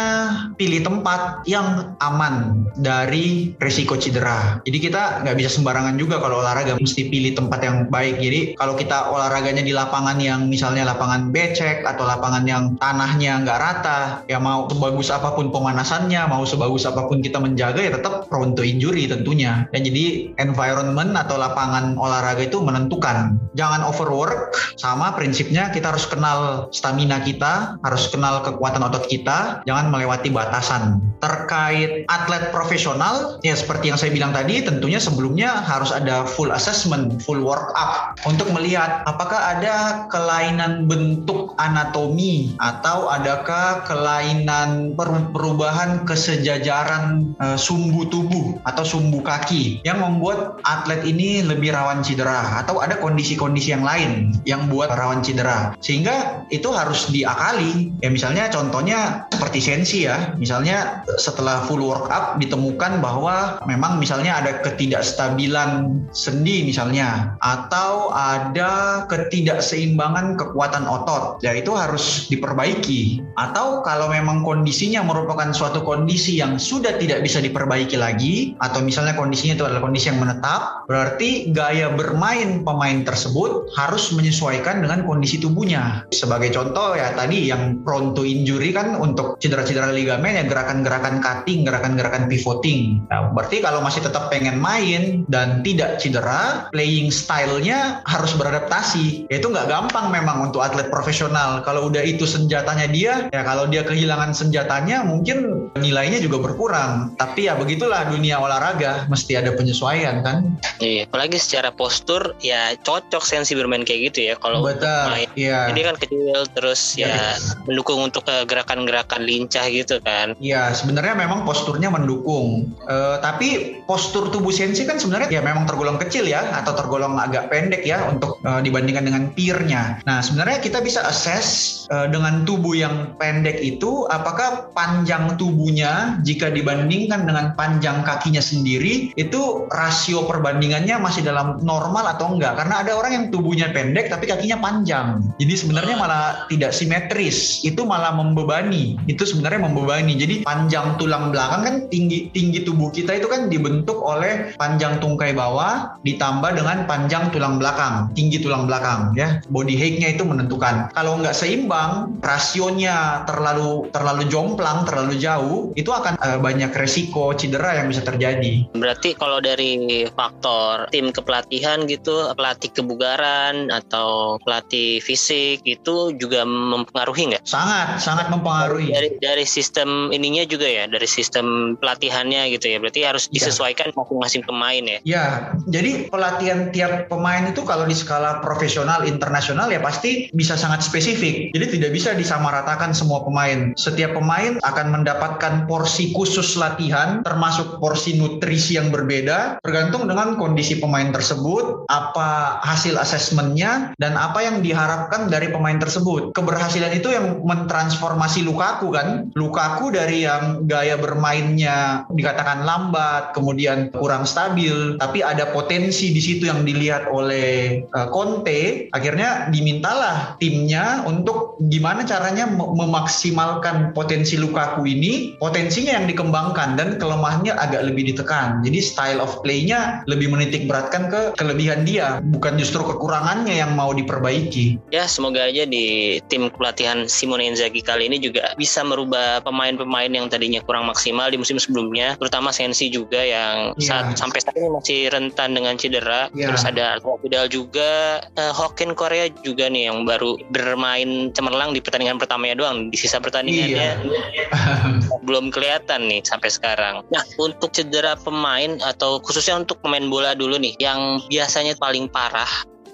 [0.55, 4.61] pilih tempat yang aman dari risiko cedera.
[4.63, 8.21] Jadi kita nggak bisa sembarangan juga kalau olahraga mesti pilih tempat yang baik.
[8.21, 13.59] Jadi kalau kita olahraganya di lapangan yang misalnya lapangan becek atau lapangan yang tanahnya nggak
[13.59, 17.91] rata, ya mau sebagus apa apa pun pemanasannya, mau sebagus apa pun kita menjaga ya
[17.95, 19.65] tetap prone to injury tentunya.
[19.71, 23.39] Dan jadi environment atau lapangan olahraga itu menentukan.
[23.55, 29.87] Jangan overwork, sama prinsipnya kita harus kenal stamina kita, harus kenal kekuatan otot kita, jangan
[29.87, 30.99] melewati batasan.
[31.23, 37.23] Terkait atlet profesional, ya seperti yang saya bilang tadi, tentunya sebelumnya harus ada full assessment,
[37.23, 44.97] full work up untuk melihat apakah ada kelainan bentuk anatomi atau adakah kelainan
[45.31, 52.61] perubahan kesejajaran uh, sumbu tubuh atau sumbu kaki yang membuat atlet ini lebih rawan cedera
[52.61, 55.73] atau ada kondisi-kondisi yang lain yang buat rawan cedera.
[55.81, 57.91] Sehingga itu harus diakali.
[57.99, 60.35] Ya misalnya contohnya seperti sensi ya.
[60.37, 70.37] Misalnya setelah full workup ditemukan bahwa memang misalnya ada ketidakstabilan sendi misalnya atau ada ketidakseimbangan
[70.37, 71.41] kekuatan otot.
[71.41, 73.23] Ya itu harus diperbaiki.
[73.35, 79.17] Atau kalau memang kondisinya merupakan suatu kondisi yang sudah tidak bisa diperbaiki lagi atau misalnya
[79.17, 85.41] kondisinya itu adalah kondisi yang menetap, berarti gaya bermain pemain tersebut harus menyesuaikan dengan kondisi
[85.41, 86.05] tubuhnya.
[86.13, 91.65] Sebagai contoh ya tadi yang prone to injury kan untuk cedera-cedera ligamen ya gerakan-gerakan cutting,
[91.65, 93.01] gerakan-gerakan pivoting.
[93.09, 99.25] Nah, berarti kalau masih tetap pengen main dan tidak cedera, playing style-nya harus beradaptasi.
[99.31, 101.65] Ya, itu nggak gampang memang untuk atlet profesional.
[101.65, 107.15] Kalau udah itu senjatanya dia, ya kalau dia kehilangan senjatanya mungkin nilainya juga berkurang.
[107.17, 110.57] Tapi ya begitulah dunia olahraga, mesti ada penyesuaian kan.
[110.83, 115.29] Iya, apalagi secara postur ya cocok sensi bermain kayak gitu ya kalau main.
[115.33, 115.71] Iya.
[115.73, 117.23] Jadi kan kecil terus ya, ya
[117.65, 120.37] mendukung untuk gerakan-gerakan lincah gitu kan.
[120.37, 122.69] Iya, sebenarnya memang posturnya mendukung.
[122.85, 127.49] Uh, tapi postur tubuh Sensei kan sebenarnya ya memang tergolong kecil ya atau tergolong agak
[127.49, 130.01] pendek ya untuk uh, dibandingkan dengan peernya.
[130.03, 136.51] Nah sebenarnya kita bisa assess uh, dengan tubuh yang pendek itu apakah panjang tubuhnya jika
[136.51, 142.59] dibandingkan dengan panjang kakinya sendiri itu rasio perbandingannya masih dalam normal atau enggak?
[142.59, 145.23] Karena ada orang yang tubuhnya pendek tapi kakinya panjang.
[145.39, 147.63] Jadi sebenarnya malah tidak simetris.
[147.63, 148.99] Itu malah membebani.
[149.07, 150.19] Itu sebenarnya membebani.
[150.19, 155.31] Jadi panjang tulang belakang kan tinggi tinggi tubuh kita itu kan dibentuk oleh panjang tungkai
[155.31, 159.39] bawah ditambah dengan panjang tulang belakang, tinggi tulang belakang ya.
[159.47, 160.91] Body height-nya itu menentukan.
[160.91, 167.77] Kalau nggak seimbang, rasionya terlalu terlalu jomplang, terlalu jauh, itu akan uh, banyak resiko cedera
[167.77, 168.65] yang bisa terjadi.
[168.73, 177.35] Berarti kalau dari faktor tim kepelatihan gitu, pelatih kebugaran atau pelatih fisik itu juga mempengaruhi
[177.35, 177.43] nggak?
[177.45, 178.89] Sangat, sangat mempengaruhi.
[178.89, 182.77] Dari dari sistem ininya juga ya, dari sistem pelatihannya gitu ya.
[182.81, 183.33] Berarti harus iya.
[183.39, 184.99] disesuaikan masing-masing pemain ya.
[185.05, 185.25] Ya,
[185.69, 191.51] jadi pelatihan tiap pemain itu kalau di skala profesional internasional ya pasti bisa sangat spesifik.
[191.53, 193.75] Jadi tidak bisa disamaratakan semua pemain.
[193.75, 200.77] Setiap pemain akan mendapatkan porsi khusus latihan termasuk porsi nutrisi yang berbeda tergantung dengan kondisi
[200.77, 206.35] pemain tersebut, apa hasil asesmennya dan apa yang diharapkan dari pemain tersebut.
[206.37, 209.33] Keberhasilan itu yang mentransformasi Lukaku kan.
[209.33, 216.45] Lukaku dari yang gaya bermainnya dikatakan lambat, kemudian kurang stabil, tapi ada potensi di situ
[216.45, 225.33] yang dilihat oleh uh, Conte, akhirnya dimintalah timnya untuk gimana caranya memaksimalkan potensi Lukaku ini,
[225.41, 228.61] potensinya yang dikembangkan dan kelemahannya agak lebih ditekan.
[228.61, 233.91] Jadi style of play-nya lebih menitik beratkan ke kelebihan dia, bukan justru kekurangannya yang mau
[233.91, 234.77] diperbaiki.
[234.93, 240.29] Ya, semoga aja di tim pelatihan Simone Inzaghi kali ini juga bisa merubah pemain-pemain yang
[240.29, 243.87] tadinya kurang maksimal di musim sebelumnya, terutama Sensi juga yang ya.
[243.89, 246.29] saat, sampai saat ini masih rentan dengan cedera.
[246.37, 246.53] Ya.
[246.53, 252.19] Terus ada Vidal juga, uh, Hokin Korea juga nih yang baru bermain cemerlang di pertandingan
[252.19, 252.91] pertamanya doang.
[252.91, 254.24] Di sisa pertandingannya iya.
[255.27, 257.01] belum kelihatan nih sampai sekarang.
[257.09, 262.49] Nah, untuk cedera pemain atau khususnya untuk pemain bola dulu nih, yang biasanya paling parah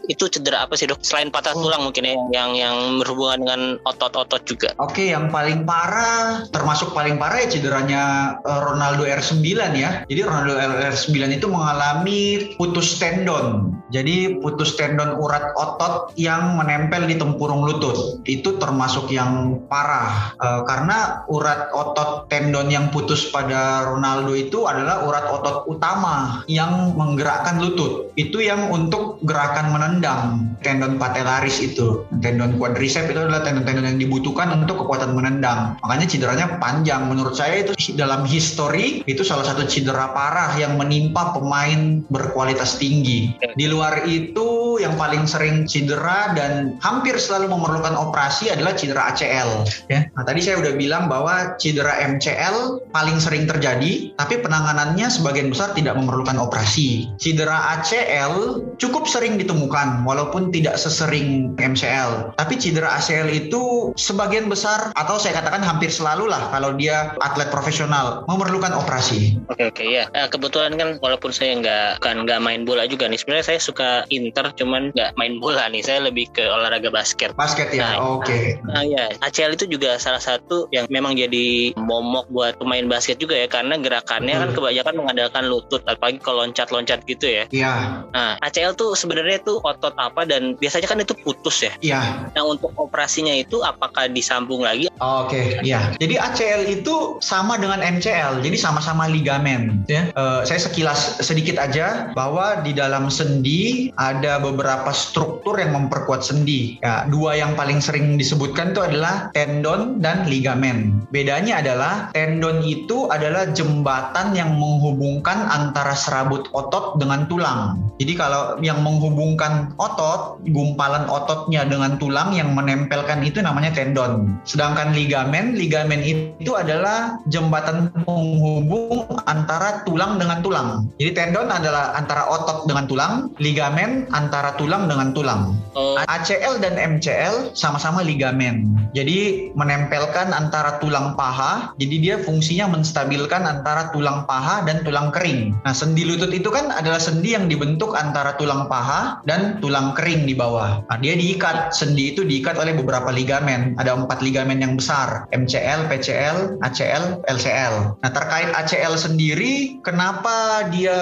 [0.10, 1.04] itu cedera apa sih dok?
[1.06, 1.68] Selain patah oh.
[1.68, 4.70] tulang mungkin ya yang yang berhubungan dengan otot-otot juga.
[4.82, 8.04] Oke, yang paling parah termasuk paling parah ya cederanya
[8.42, 9.46] eh, Ronaldo R9
[9.78, 10.08] ya.
[10.08, 12.22] Jadi Ronaldo R9 itu mengalami
[12.58, 13.78] putus tendon.
[13.92, 18.24] Jadi putus tendon urat otot yang menempel di tempurung lutut.
[18.24, 25.04] Itu termasuk yang parah e, karena urat otot tendon yang putus pada Ronaldo itu adalah
[25.04, 28.16] urat otot utama yang menggerakkan lutut.
[28.16, 32.08] Itu yang untuk gerakan menendang menendang tendon patellaris itu.
[32.24, 35.76] Tendon quadricep itu adalah tendon-tendon yang dibutuhkan untuk kekuatan menendang.
[35.84, 37.12] Makanya cederanya panjang.
[37.12, 43.36] Menurut saya itu dalam history itu salah satu cedera parah yang menimpa pemain berkualitas tinggi.
[43.60, 49.68] Di luar itu yang paling sering cedera dan hampir selalu memerlukan operasi adalah cedera ACL.
[49.92, 50.08] Ya.
[50.16, 55.74] Nah, tadi saya udah bilang bahwa cedera MCL paling sering terjadi, tapi penanganannya sebagian besar
[55.76, 57.10] tidak memerlukan operasi.
[57.18, 62.38] Cedera ACL cukup sering ditemukan dilakukan walaupun tidak sesering MCL.
[62.38, 67.50] Tapi cedera ACL itu sebagian besar atau saya katakan hampir selalu lah kalau dia atlet
[67.50, 69.38] profesional memerlukan operasi.
[69.50, 70.06] Oke oke ya.
[70.30, 73.20] Kebetulan kan walaupun saya nggak kan nggak main bola juga nih.
[73.20, 75.82] Sebenarnya saya suka inter cuman nggak main bola nih.
[75.82, 77.34] Saya lebih ke olahraga basket.
[77.36, 77.98] Basket ya.
[77.98, 78.26] Nah, oke.
[78.28, 78.62] Okay.
[78.66, 83.38] Nah, ya ACL itu juga salah satu yang memang jadi momok buat pemain basket juga
[83.38, 84.42] ya karena gerakannya hmm.
[84.42, 87.44] kan kebanyakan mengandalkan lutut apalagi kalau loncat-loncat gitu ya.
[87.54, 87.74] Iya.
[88.12, 91.74] Nah ACL tuh sebenarnya tuh otot apa dan biasanya kan itu putus ya.
[91.80, 92.02] Iya.
[92.36, 94.92] Nah untuk operasinya itu apakah disambung lagi?
[95.02, 95.96] Oke, okay, iya.
[95.98, 99.88] Jadi ACL itu sama dengan MCL, jadi sama-sama ligamen.
[99.88, 100.12] Ya.
[100.14, 106.78] Uh, saya sekilas sedikit aja bahwa di dalam sendi ada beberapa struktur yang memperkuat sendi.
[106.82, 111.06] Ya, dua yang paling sering disebutkan itu adalah tendon dan ligamen.
[111.10, 117.78] Bedanya adalah tendon itu adalah jembatan yang menghubungkan antara serabut otot dengan tulang.
[118.02, 124.40] Jadi kalau yang menghubungkan otot, gumpalan ototnya dengan tulang yang menempelkan itu namanya tendon.
[124.48, 130.70] Sedangkan ligamen, ligamen itu adalah jembatan penghubung antara tulang dengan tulang.
[130.98, 135.56] Jadi tendon adalah antara otot dengan tulang, ligamen antara tulang dengan tulang.
[135.76, 135.96] Oh.
[136.08, 138.68] ACL dan MCL sama-sama ligamen.
[138.92, 145.56] Jadi menempelkan antara tulang paha, jadi dia fungsinya menstabilkan antara tulang paha dan tulang kering.
[145.64, 150.24] Nah, sendi lutut itu kan adalah sendi yang dibentuk antara tulang paha dan tulang kering
[150.24, 150.86] di bawah.
[150.88, 153.76] Nah, dia diikat, sendi itu diikat oleh beberapa ligamen.
[153.76, 157.76] Ada empat ligamen yang besar, MCL, PCL, ACL, LCL.
[158.00, 160.98] Nah, terkait ACL sendiri, kenapa dia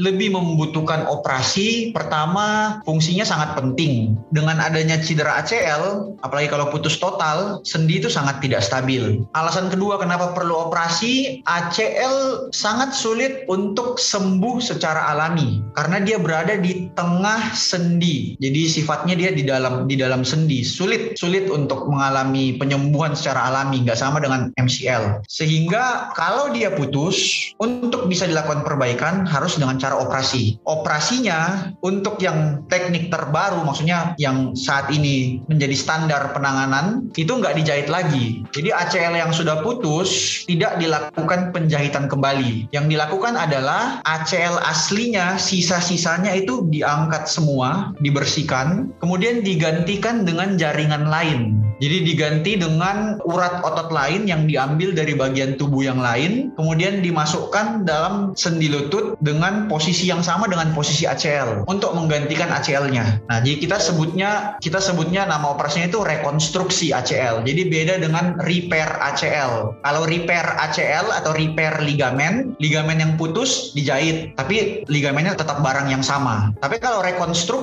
[0.00, 1.92] lebih membutuhkan operasi?
[1.92, 4.16] Pertama, fungsinya sangat penting.
[4.32, 9.20] Dengan adanya cedera ACL, apalagi kalau putus total, sendi itu sangat tidak stabil.
[9.36, 16.54] Alasan kedua kenapa perlu operasi, ACL sangat sulit untuk sembuh secara alami karena dia berada
[16.60, 17.52] di tengah
[17.82, 18.38] sendi.
[18.38, 20.62] Jadi sifatnya dia di dalam di dalam sendi.
[20.62, 25.26] Sulit sulit untuk mengalami penyembuhan secara alami, nggak sama dengan MCL.
[25.26, 30.62] Sehingga kalau dia putus, untuk bisa dilakukan perbaikan harus dengan cara operasi.
[30.62, 37.88] Operasinya untuk yang teknik terbaru, maksudnya yang saat ini menjadi standar penanganan itu nggak dijahit
[37.90, 38.46] lagi.
[38.54, 42.70] Jadi ACL yang sudah putus tidak dilakukan penjahitan kembali.
[42.70, 51.62] Yang dilakukan adalah ACL aslinya sisa-sisanya itu diangkat semua, dibersihkan, kemudian digantikan dengan jaringan lain.
[51.82, 57.82] Jadi diganti dengan urat otot lain yang diambil dari bagian tubuh yang lain, kemudian dimasukkan
[57.82, 63.26] dalam sendi lutut dengan posisi yang sama dengan posisi ACL untuk menggantikan ACL-nya.
[63.26, 67.42] Nah, jadi kita sebutnya kita sebutnya nama operasinya itu rekonstruksi ACL.
[67.42, 69.74] Jadi beda dengan repair ACL.
[69.82, 76.06] Kalau repair ACL atau repair ligamen, ligamen yang putus dijahit, tapi ligamennya tetap barang yang
[76.06, 76.54] sama.
[76.62, 77.61] Tapi kalau rekonstruksi,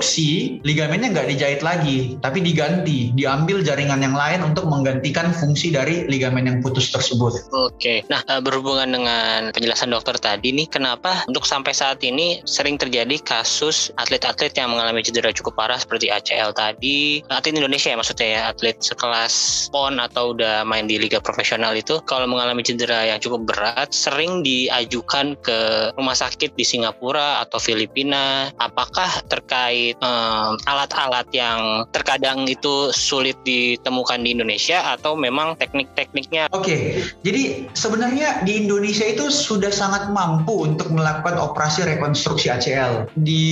[0.63, 6.47] ligamennya nggak dijahit lagi, tapi diganti, diambil jaringan yang lain untuk menggantikan fungsi dari ligamen
[6.47, 7.49] yang putus tersebut.
[7.51, 12.77] Oke, nah eh, berhubungan dengan penjelasan dokter tadi nih, kenapa untuk sampai saat ini sering
[12.77, 18.27] terjadi kasus atlet-atlet yang mengalami cedera cukup parah seperti ACL tadi, atlet Indonesia ya maksudnya
[18.27, 23.19] ya, atlet sekelas PON atau udah main di liga profesional itu, kalau mengalami cedera yang
[23.19, 28.51] cukup berat, sering diajukan ke rumah sakit di Singapura atau Filipina.
[28.59, 36.51] Apakah terkait um, alat-alat yang terkadang itu sulit ditemukan di Indonesia atau memang teknik-tekniknya?
[36.53, 43.09] Oke, jadi sebenarnya di Indonesia itu sudah sangat mampu untuk melakukan operasi rekonstruksi ACL.
[43.19, 43.45] Di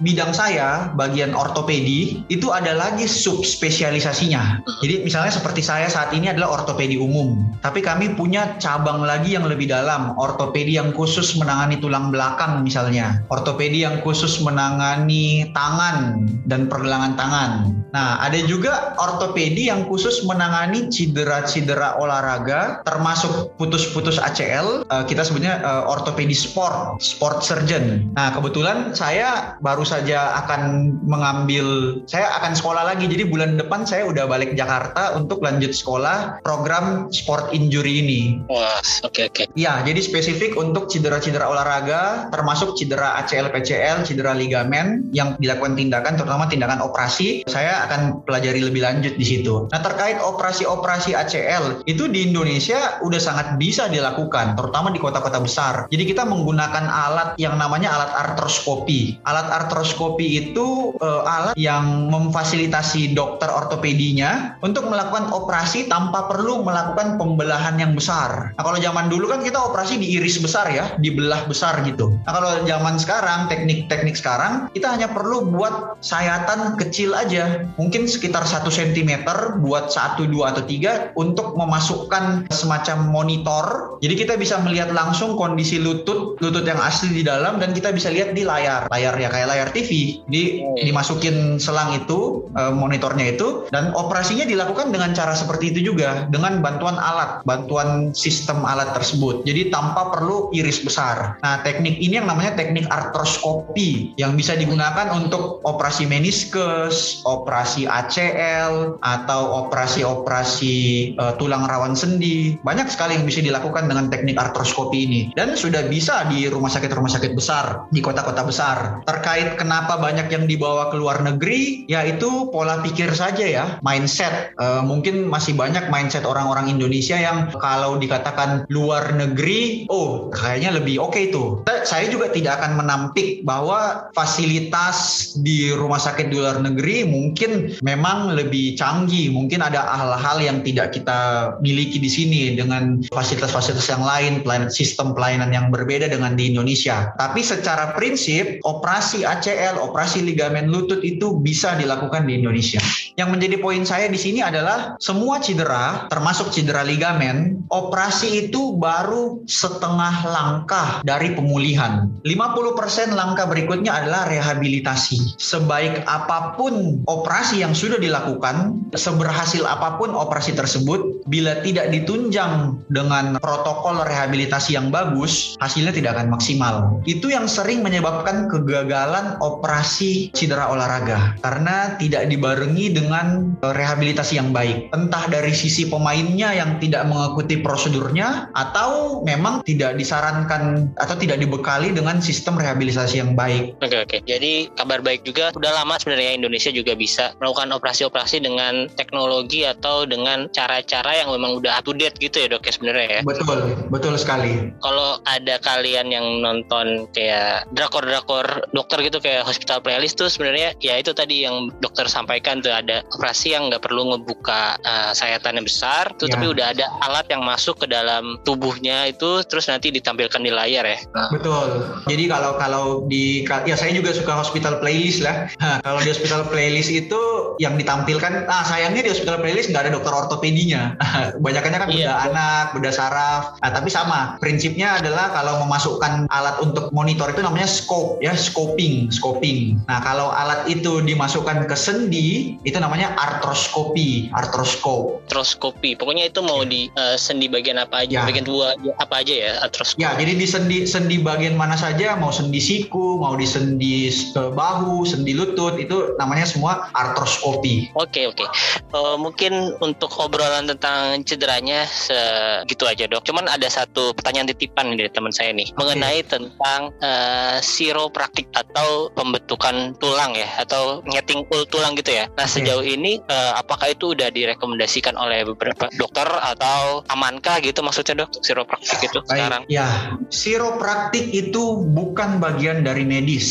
[0.00, 4.64] bidang saya, bagian ortopedi, itu ada lagi subspesialisasinya.
[4.82, 9.46] Jadi misalnya seperti saya saat ini adalah ortopedi umum, tapi kami punya cabang lagi yang
[9.46, 16.66] lebih dalam, ortopedi yang khusus menangani tulang belakang misalnya, ortopedi yang khusus menangani tangan dan
[16.66, 17.50] pergelangan tangan.
[17.92, 24.84] Nah, ada juga ortopedi yang khusus menangani cedera-cedera olahraga, termasuk putus-putus ACL.
[24.92, 28.12] Uh, kita sebutnya uh, ortopedi sport, sport surgeon.
[28.12, 33.08] Nah, kebetulan saya baru saja akan mengambil, saya akan sekolah lagi.
[33.08, 38.20] Jadi bulan depan saya udah balik Jakarta untuk lanjut sekolah program sport injury ini.
[38.52, 39.44] Wah, oke okay, oke.
[39.44, 39.46] Okay.
[39.56, 46.16] Ya, jadi spesifik untuk cedera-cedera olahraga, termasuk cedera ACL, PCL, cedera ligamen yang dilakukan tindakan,
[46.16, 47.44] terutama tindakan operasi.
[47.44, 49.68] Saya akan pelajari lebih lanjut di situ.
[49.68, 55.74] Nah, terkait operasi-operasi ACL, itu di Indonesia udah sangat bisa dilakukan, terutama di kota-kota besar.
[55.92, 59.20] Jadi kita menggunakan alat yang namanya alat artroskopi.
[59.28, 67.18] Alat artroskopi itu uh, alat yang memfasilitasi dokter ortopedinya untuk melakukan operasi tanpa perlu melakukan
[67.18, 68.54] pembelahan yang besar.
[68.54, 72.14] Nah, kalau zaman dulu kan kita operasi diiris besar ya, dibelah besar gitu.
[72.24, 77.66] Nah, kalau zaman sekarang, teknik-teknik sekarang, kita hanya perlu buat sayatan kecil aja.
[77.74, 79.26] Mungkin sekitar 1 cm
[79.58, 83.66] buat 1, 2, atau 3 untuk memasukkan semacam monitor.
[83.98, 88.14] Jadi kita bisa melihat langsung kondisi lutut, lutut yang asli di dalam dan kita bisa
[88.14, 88.86] lihat di layar.
[88.94, 90.22] Layar ya kayak layar TV.
[90.30, 90.86] Di hmm.
[90.86, 96.62] dimasukin selang itu, eh, monitornya itu dan operasinya dilakukan dengan cara seperti itu juga dengan
[96.62, 99.42] bantuan alat, bantuan sistem alat tersebut.
[99.42, 101.40] Jadi tanpa perlu iris besar.
[101.42, 108.98] Nah, teknik ini yang namanya teknik artroskopi yang bisa digunakan untuk operasi meniskus, operasi ACL
[109.00, 110.76] atau operasi-operasi
[111.18, 112.56] uh, tulang rawan sendi.
[112.62, 117.10] Banyak sekali yang bisa dilakukan dengan teknik artroskopi ini dan sudah bisa di rumah sakit-rumah
[117.10, 119.02] sakit besar, di kota-kota besar.
[119.04, 124.52] Terkait kenapa banyak yang dibawa ke luar negeri, yaitu pola pikir saja ya, mindset.
[124.58, 131.00] Uh, mungkin masih banyak mindset orang-orang Indonesia yang kalau dikatakan luar negeri, oh kayaknya lebih
[131.02, 131.62] oke okay tuh.
[131.86, 134.97] Saya juga tidak akan menampik bahwa fasilitas
[135.40, 139.30] di rumah sakit di luar negeri mungkin memang lebih canggih.
[139.32, 145.12] Mungkin ada hal-hal yang tidak kita miliki di sini dengan fasilitas-fasilitas yang lain, pelayanan sistem
[145.12, 147.12] pelayanan yang berbeda dengan di Indonesia.
[147.16, 152.80] Tapi secara prinsip operasi ACL, operasi ligamen lutut itu bisa dilakukan di Indonesia.
[153.18, 159.42] Yang menjadi poin saya di sini adalah semua cedera, termasuk cedera ligamen, operasi itu baru
[159.44, 162.06] setengah langkah dari pemulihan.
[162.22, 164.87] 50% langkah berikutnya adalah rehabilitasi.
[165.36, 172.80] Sebaik apa pun operasi yang sudah dilakukan, seberhasil apa pun operasi tersebut, bila tidak ditunjang
[172.88, 177.02] dengan protokol rehabilitasi yang bagus, hasilnya tidak akan maksimal.
[177.04, 184.88] Itu yang sering menyebabkan kegagalan operasi cedera olahraga karena tidak dibarengi dengan rehabilitasi yang baik.
[184.94, 191.92] Entah dari sisi pemainnya yang tidak mengikuti prosedurnya atau memang tidak disarankan atau tidak dibekali
[191.92, 193.76] dengan sistem rehabilitasi yang baik.
[193.82, 194.16] Oke oke.
[194.24, 200.06] Jadi kabar baik juga udah lama sebenarnya Indonesia juga bisa melakukan operasi-operasi dengan teknologi atau
[200.06, 203.20] dengan cara-cara yang memang udah up to date gitu ya dok ya sebenarnya ya.
[203.26, 203.58] Betul,
[203.90, 204.70] betul sekali.
[204.78, 211.00] Kalau ada kalian yang nonton kayak drakor-drakor dokter gitu kayak hospital playlist tuh sebenarnya ya
[211.00, 215.66] itu tadi yang dokter sampaikan tuh ada operasi yang nggak perlu ngebuka uh, sayatan yang
[215.66, 216.36] besar tuh Ya.
[216.36, 220.84] tapi udah ada alat yang masuk ke dalam tubuhnya itu terus nanti ditampilkan di layar
[220.84, 221.00] ya.
[221.16, 221.88] Nah, Betul.
[222.04, 225.46] Jadi kalau kalau di ya saya juga suka hospital playlist lah.
[225.80, 227.20] Kalau di hospital playlist itu
[227.58, 230.94] yang ditampilkan, ah sayangnya di hospital playlist nggak ada dokter ortopedinya.
[231.44, 232.10] Banyakannya kan Iya.
[232.10, 233.42] bedah anak, bedah saraf.
[233.58, 234.20] Nah, tapi sama.
[234.38, 239.78] Prinsipnya adalah kalau memasukkan alat untuk monitor itu namanya scope ya, scoping, scoping.
[239.86, 245.22] Nah, kalau alat itu dimasukkan ke sendi, itu namanya artroskopi, artroskop.
[245.26, 245.96] artroskopi.
[245.96, 248.24] Pokoknya itu mau di uh, sendi bagian apa aja, Ya.
[248.24, 250.00] bagian dua apa aja ya artroskopi.
[250.00, 254.47] Ya, jadi di sendi sendi bagian mana saja, mau sendi siku, mau di sendi eh,
[254.52, 257.92] bahu, sendi lutut, itu namanya semua artroskopi.
[257.94, 258.44] Oke oke.
[258.88, 263.24] Eh, mungkin untuk obrolan tentang cederanya segitu aja dok.
[263.28, 269.92] Cuman ada satu pertanyaan titipan dari teman saya nih mengenai tentang eh, siropraktik atau pembentukan
[270.00, 272.26] tulang ya atau nyeting ul tulang gitu ya.
[272.34, 278.24] Nah sejauh ini eh, apakah itu udah direkomendasikan oleh beberapa dokter atau amankah gitu maksudnya
[278.24, 279.62] dok siropraktik itu sekarang?
[279.68, 283.48] Ya, siropraktik itu bukan bagian dari medis.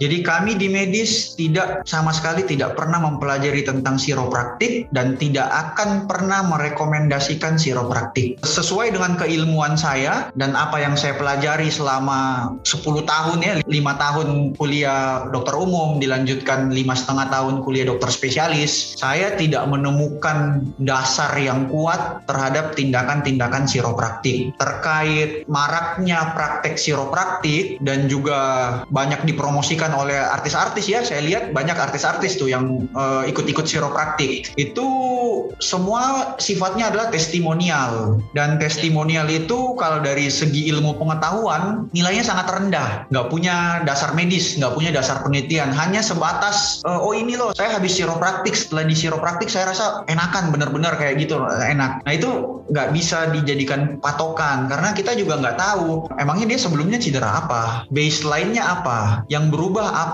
[0.00, 6.06] Jadi kami di medis tidak sama sekali tidak pernah mempelajari tentang siropraktik dan tidak akan
[6.06, 8.38] pernah merekomendasikan siropraktik.
[8.46, 14.28] Sesuai dengan keilmuan saya dan apa yang saya pelajari selama 10 tahun ya, 5 tahun
[14.54, 21.66] kuliah dokter umum, dilanjutkan lima setengah tahun kuliah dokter spesialis, saya tidak menemukan dasar yang
[21.66, 24.54] kuat terhadap tindakan-tindakan siropraktik.
[24.54, 28.38] Terkait maraknya praktek siropraktik dan juga
[28.94, 34.52] banyak dipromosikan oleh artis-artis ya, saya lihat banyak artis-artis tuh yang eh, ikut-ikut siropraktik.
[34.60, 34.86] Itu
[35.62, 38.20] semua sifatnya adalah testimonial.
[38.36, 44.56] Dan testimonial itu kalau dari segi ilmu pengetahuan nilainya sangat rendah, nggak punya dasar medis,
[44.56, 48.96] nggak punya dasar penelitian, hanya sebatas eh, oh ini loh saya habis siropraktik setelah di
[48.96, 52.02] siropraktik saya rasa enakan bener-bener kayak gitu enak.
[52.04, 54.70] Nah itu nggak bisa dijadikan patokan.
[54.70, 60.09] Karena kita juga nggak tahu emangnya dia sebelumnya cedera apa, baseline-nya apa, yang berubah apa.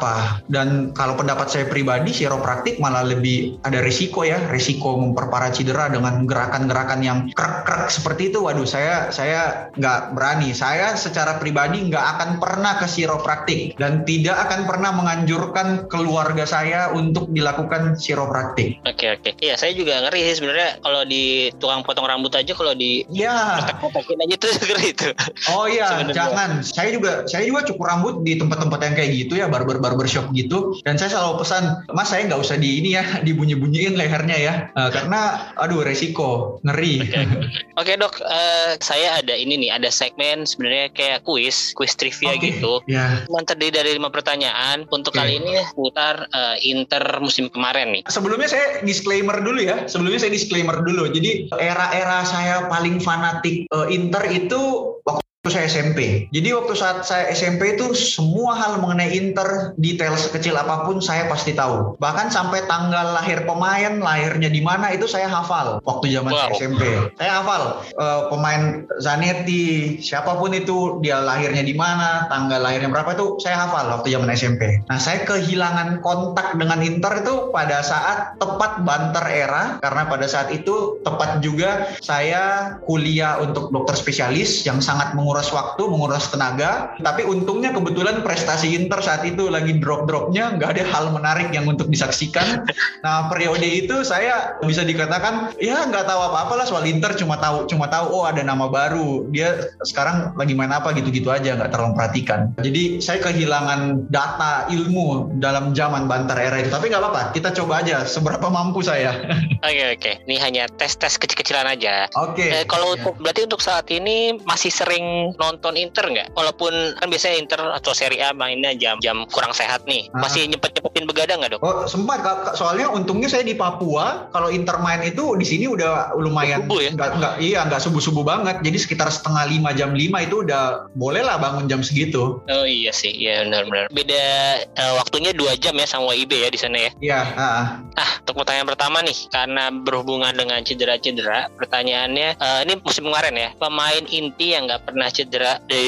[0.51, 6.25] Dan kalau pendapat saya pribadi siropraktik malah lebih ada risiko ya, risiko memperparah cedera dengan
[6.25, 8.45] gerakan-gerakan yang krek-krek seperti itu.
[8.45, 10.53] Waduh saya saya nggak berani.
[10.53, 16.93] Saya secara pribadi nggak akan pernah ke siropraktik dan tidak akan pernah menganjurkan keluarga saya
[16.93, 18.81] untuk dilakukan siropraktik.
[18.89, 19.37] Oke oke.
[19.41, 23.63] Iya saya juga ngeri sih sebenarnya kalau di tukang potong rambut aja kalau di Ya,
[23.63, 25.09] aja tuh ngeri itu.
[25.53, 26.61] Oh iya, jangan.
[26.63, 30.35] Saya juga saya juga cukur rambut di tempat-tempat yang kayak gitu ya, barber barber shop
[30.35, 30.75] gitu.
[30.83, 34.91] Dan saya selalu pesan, Mas saya nggak usah di ini ya, dibunyi-bunyiin lehernya ya, Eh,
[34.93, 37.07] karena aduh resiko, ngeri.
[37.81, 42.51] Oke dok, eh, saya ada ini nih, ada segmen sebenarnya kayak kuis, kuis trivia Oke,
[42.53, 42.83] gitu.
[42.91, 43.25] Ya.
[43.25, 44.89] Cuma terdiri dari lima pertanyaan.
[44.93, 45.23] Untuk Oke.
[45.23, 48.03] kali ini putar eh, Inter musim kemarin nih.
[48.09, 49.87] Sebelumnya saya disclaimer dulu ya.
[49.87, 51.09] Sebelumnya saya disclaimer dulu.
[51.09, 54.61] Jadi era-era saya paling fanatik eh, Inter itu
[55.05, 56.27] waktu saya SMP.
[56.33, 61.29] Jadi waktu saat saya SMP itu semua hal mengenai Inter, detail sekecil apa pun saya
[61.29, 61.99] pasti tahu.
[62.01, 66.59] Bahkan sampai tanggal lahir pemain, lahirnya di mana itu saya hafal waktu zaman saya Wow.
[66.63, 66.83] SMP.
[67.19, 68.63] Saya hafal eh, pemain
[69.03, 74.15] Zanetti, siapa pun itu dia lahirnya di mana, tanggal lahirnya berapa itu saya hafal waktu
[74.15, 74.81] zaman SMP.
[74.87, 80.55] Nah, saya kehilangan kontak dengan Inter itu pada saat tepat banter era karena pada saat
[80.55, 86.97] itu tepat juga saya kuliah untuk dokter spesialis yang sangat menguras menguras waktu, menguras tenaga.
[86.97, 91.93] Tapi untungnya kebetulan prestasi Inter saat itu lagi drop-dropnya, nggak ada hal menarik yang untuk
[91.93, 92.65] disaksikan.
[93.05, 97.69] Nah periode itu saya bisa dikatakan ya nggak tahu apa-apa lah soal Inter, cuma tahu
[97.69, 99.29] cuma tahu oh ada nama baru.
[99.29, 102.57] Dia sekarang lagi main apa gitu-gitu aja, nggak terlalu perhatikan.
[102.57, 106.73] Jadi saya kehilangan data ilmu dalam zaman Bantar era itu.
[106.73, 109.13] Tapi nggak apa-apa, kita coba aja seberapa mampu saya.
[109.67, 112.07] Oke oke, ini hanya tes-tes kecil-kecilan aja.
[112.15, 112.47] Oke.
[112.47, 113.03] Eh, kalau Ya.
[113.03, 116.29] untuk berarti untuk saat ini masih sering nonton Inter nggak?
[116.39, 120.23] Walaupun kan biasanya Inter atau Serie A mainnya jam-jam kurang sehat nih, Ah.
[120.23, 121.63] masih nyempet-nyempetin begadang nggak dok?
[121.67, 122.23] Oh sempat
[122.55, 126.91] soalnya untungnya saya di Papua kalau Inter main itu di sini udah lumayan Subuh ya?
[126.95, 130.91] nggak nggak iya nggak subuh subuh banget jadi sekitar setengah lima jam lima itu udah
[130.93, 133.89] boleh lah bangun jam segitu Oh iya sih, iya benar-benar.
[133.91, 134.23] Beda
[134.61, 136.91] eh, waktunya dua jam ya sama WIB ya di sana ya.
[137.01, 137.65] Iya ah.
[137.97, 143.49] Nah, untuk pertanyaan pertama nih, karena berhubungan dengan cedera-cedera, pertanyaannya eh, ini musim kemarin ya,
[143.57, 145.81] pemain inti yang nggak pernah cedera di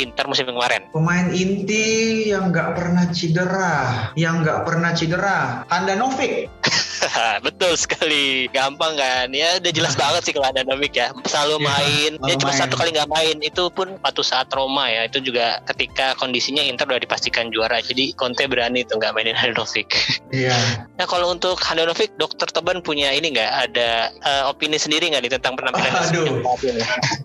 [0.00, 0.88] Inter musim kemarin.
[0.88, 3.76] pemain inti yang nggak pernah cedera
[4.16, 6.48] yang nggak pernah cedera Handanovic
[7.46, 9.28] Betul sekali, gampang kan?
[9.32, 12.10] Ya udah jelas banget sih kalau ada Novik ya, selalu Iya, main.
[12.26, 12.60] Ya cuma main.
[12.60, 16.86] satu kali nggak main, itu pun waktu saat Roma ya, itu juga ketika kondisinya Inter
[16.88, 19.88] udah dipastikan juara, jadi Conte berani tuh nggak mainin Handanovic.
[20.34, 20.54] iya
[20.96, 25.32] Nah kalau untuk Handanovic, Dokter Teban punya ini nggak ada eh, opini sendiri nggak nih
[25.38, 26.42] tentang penampilan Aduh.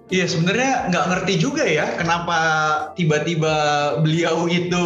[0.10, 2.38] Iya sebenarnya nggak ngerti juga ya kenapa
[2.94, 3.56] tiba-tiba
[4.06, 4.86] beliau itu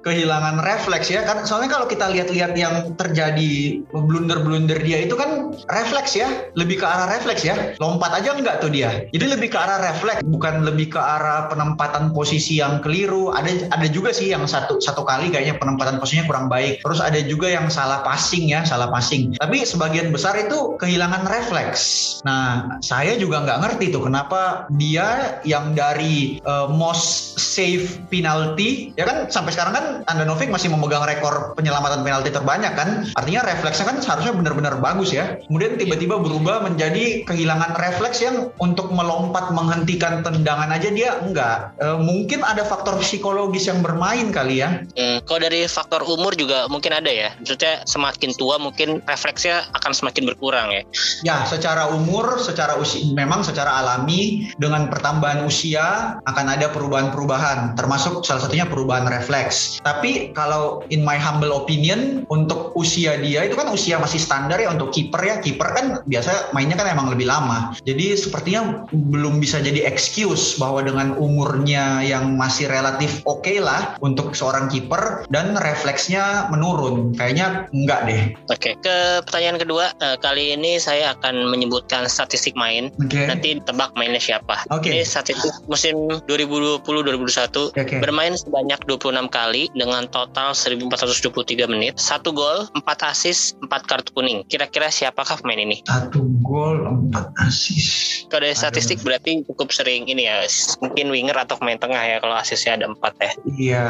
[0.00, 3.82] kehilangan refleks ya kan soalnya kalau kita lihat-lihat yang terjadi
[4.30, 6.46] blunder-blunder dia itu kan refleks ya.
[6.54, 7.74] Lebih ke arah refleks ya.
[7.82, 9.10] Lompat aja nggak tuh dia.
[9.10, 13.34] Jadi lebih ke arah refleks bukan lebih ke arah penempatan posisi yang keliru.
[13.34, 16.78] Ada ada juga sih yang satu satu kali kayaknya penempatan posisinya kurang baik.
[16.86, 19.34] Terus ada juga yang salah passing ya salah passing.
[19.34, 21.82] Tapi sebagian besar itu kehilangan refleks.
[22.22, 29.08] Nah saya juga nggak ngerti tuh kenapa dia yang dari uh, most save penalty ya
[29.08, 33.10] kan sampai sekarang kan Andanovic masih memegang rekor penyelamatan penalti terbanyak kan.
[33.18, 38.92] Artinya refleksnya kan seharusnya benar-benar bagus ya kemudian tiba-tiba berubah menjadi kehilangan refleks yang untuk
[38.92, 44.84] melompat menghentikan tendangan aja dia enggak Eh, mungkin ada faktor psikologis yang bermain kali ya
[44.98, 47.32] Hmm, kalau dari faktor umur juga mungkin ada ya.
[47.40, 50.82] Maksudnya semakin tua mungkin refleksnya akan semakin berkurang ya.
[51.22, 58.26] Ya, secara umur, secara usia, memang secara alami dengan pertambahan usia akan ada perubahan-perubahan, termasuk
[58.26, 59.78] salah satunya perubahan refleks.
[59.84, 64.74] Tapi kalau in my humble opinion, untuk usia dia itu kan usia masih standar ya
[64.74, 65.38] untuk kiper ya.
[65.38, 67.78] Kiper kan biasa mainnya kan emang lebih lama.
[67.86, 74.34] Jadi sepertinya belum bisa jadi excuse bahwa dengan umurnya yang masih relatif oke lah untuk
[74.34, 77.14] seorang kiper dan refleksnya menurun.
[77.14, 78.22] Kayaknya enggak deh.
[78.50, 82.90] Oke, ke pertanyaan kedua, eh, kali ini saya akan menyebutkan statistik main.
[82.98, 83.30] Oke.
[83.30, 84.66] Nanti tebak mainnya siapa.
[84.74, 84.90] Oke.
[84.90, 85.94] Ini statistik musim
[86.26, 88.02] 2020-2021 Oke.
[88.02, 94.48] bermain sebanyak 26 kali dengan total 1423 menit, satu gol, 4 assist, 4 kartu kuning.
[94.48, 95.84] Kira-kira siapakah pemain ini?
[95.84, 98.24] Satu gol, empat asis.
[98.32, 98.62] Kalau dari Aduh.
[98.64, 100.48] statistik berarti cukup sering ini ya,
[100.80, 103.32] mungkin winger atau pemain tengah ya kalau asisnya ada 4 ya.
[103.60, 103.86] Iya.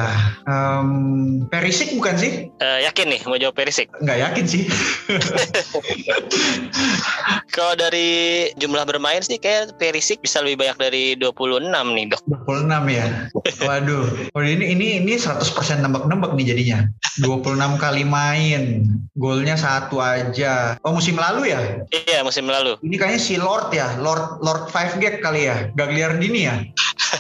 [0.51, 0.89] Em,
[1.47, 2.51] Perisik bukan sih?
[2.51, 3.93] Eh, yakin nih mau jawab Perisik?
[4.05, 4.63] Nggak yakin sih.
[7.51, 12.23] Kalau dari jumlah bermain sih kayak Perisik bisa lebih banyak dari 26 nih dok.
[12.49, 13.07] 26 ya.
[13.67, 14.07] Waduh.
[14.33, 16.79] Oh, ini ini ini 100% nembak-nembak nih jadinya.
[17.21, 18.87] 26 kali main.
[19.19, 20.81] Golnya satu aja.
[20.83, 21.85] Oh, musim lalu ya?
[21.93, 22.77] Iya musim lalu.
[22.81, 23.97] Ini kayaknya si Lord ya.
[24.01, 25.69] Lord Lord Five Gate kali ya.
[25.77, 26.57] Gagliardini ya.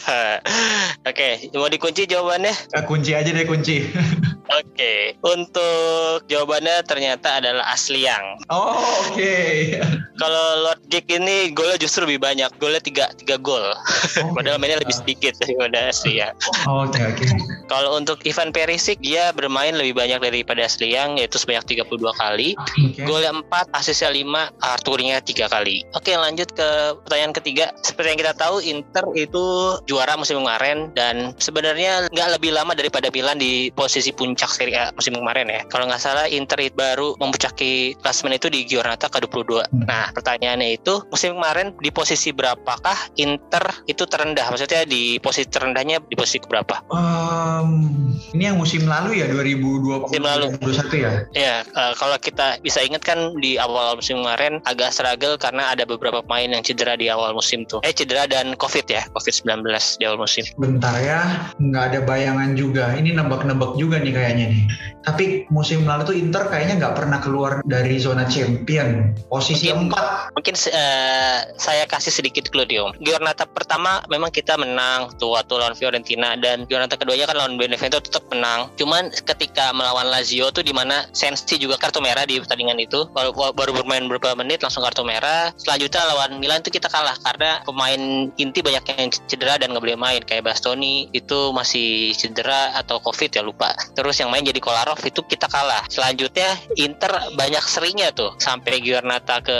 [1.08, 2.52] Oke, mau dikunci jawabannya?
[2.76, 3.88] Eh, kunci aja deh kunci.
[4.50, 8.42] Oke, untuk jawabannya ternyata adalah Asliang.
[8.50, 8.74] Oh,
[9.06, 9.38] oke.
[10.20, 13.62] Kalau Lord Gig ini golnya justru lebih banyak, golnya tiga tiga gol.
[13.62, 14.26] Oke.
[14.34, 16.34] Padahal mainnya lebih sedikit daripada Asliang.
[16.66, 17.26] Oke, oke.
[17.70, 22.58] Kalau untuk Ivan Perisic, dia bermain lebih banyak daripada Asliang, yaitu sebanyak 32 kali.
[22.58, 23.06] Oke.
[23.06, 25.86] Golnya 4, asisnya 5, kartu kuningnya 3 kali.
[25.94, 26.68] Oke lanjut ke
[27.06, 27.70] pertanyaan ketiga.
[27.80, 29.44] Seperti yang kita tahu Inter itu
[29.86, 34.84] juara musim kemarin dan sebenarnya nggak lebih lama daripada Milan di posisi puncak Serie A
[34.92, 35.62] musim kemarin ya.
[35.70, 39.50] Kalau nggak salah Inter itu baru memuncaki klasemen itu di Giornata ke-22.
[39.70, 39.86] Hmm.
[39.86, 44.50] Nah pertanyaannya itu musim kemarin di posisi berapakah Inter itu terendah?
[44.50, 46.82] Maksudnya di posisi terendahnya di posisi berapa?
[46.90, 50.46] Eh, Um, ini yang musim lalu ya 2020 Musim lalu.
[50.64, 51.10] 2021 ya.
[51.36, 55.84] Ya, eh, kalau kita bisa ingat kan di awal musim kemarin agak struggle karena ada
[55.84, 57.84] beberapa pemain yang cedera di awal musim tuh.
[57.84, 59.60] Eh cedera dan COVID ya, COVID-19
[60.00, 60.44] di awal musim.
[60.56, 61.20] Bentar ya,
[61.60, 62.96] nggak ada bayangan juga.
[62.96, 64.62] Ini nebak-nebak juga nih kayaknya nih.
[65.00, 69.12] Tapi musim lalu tuh Inter kayaknya nggak pernah keluar dari zona champion.
[69.28, 70.04] Posisi Mungkin- empat.
[70.36, 72.68] Mungkin eh, saya kasih sedikit clue.
[73.00, 78.02] Giornata pertama memang kita menang tuh waktu lawan Fiorentina dan Giornata keduanya kan lawan Benevento
[78.02, 78.70] tetap menang.
[78.76, 83.08] Cuman ketika melawan Lazio tuh di mana Sensi juga kartu merah di pertandingan itu.
[83.10, 85.50] Baru, baru bermain beberapa menit langsung kartu merah.
[85.56, 89.98] Selanjutnya lawan Milan tuh kita kalah karena pemain inti banyak yang cedera dan nggak boleh
[89.98, 93.72] main kayak Bastoni itu masih cedera atau Covid ya lupa.
[93.94, 95.86] Terus yang main jadi Kolarov itu kita kalah.
[95.88, 99.58] Selanjutnya Inter banyak serinya tuh sampai Giornata ke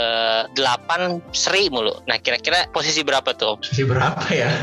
[0.55, 2.03] 8 seri mulu.
[2.05, 3.57] Nah kira-kira posisi berapa tuh?
[3.61, 4.51] Posisi berapa ya?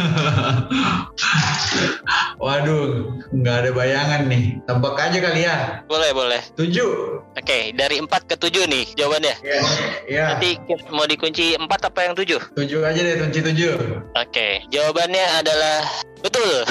[2.45, 4.45] Waduh, nggak ada bayangan nih.
[4.65, 5.57] Tebak aja kali ya.
[5.87, 6.41] Boleh boleh.
[6.55, 7.23] Tujuh.
[7.39, 9.35] Oke dari 4 ke 7 nih jawabannya.
[9.45, 9.61] Ya.
[10.09, 10.25] Ya.
[10.35, 10.59] Nanti
[10.91, 12.57] mau dikunci 4 apa yang 7?
[12.57, 13.75] Tujuh aja deh, kunci tujuh.
[14.17, 15.87] Oke, jawabannya adalah
[16.19, 16.67] betul.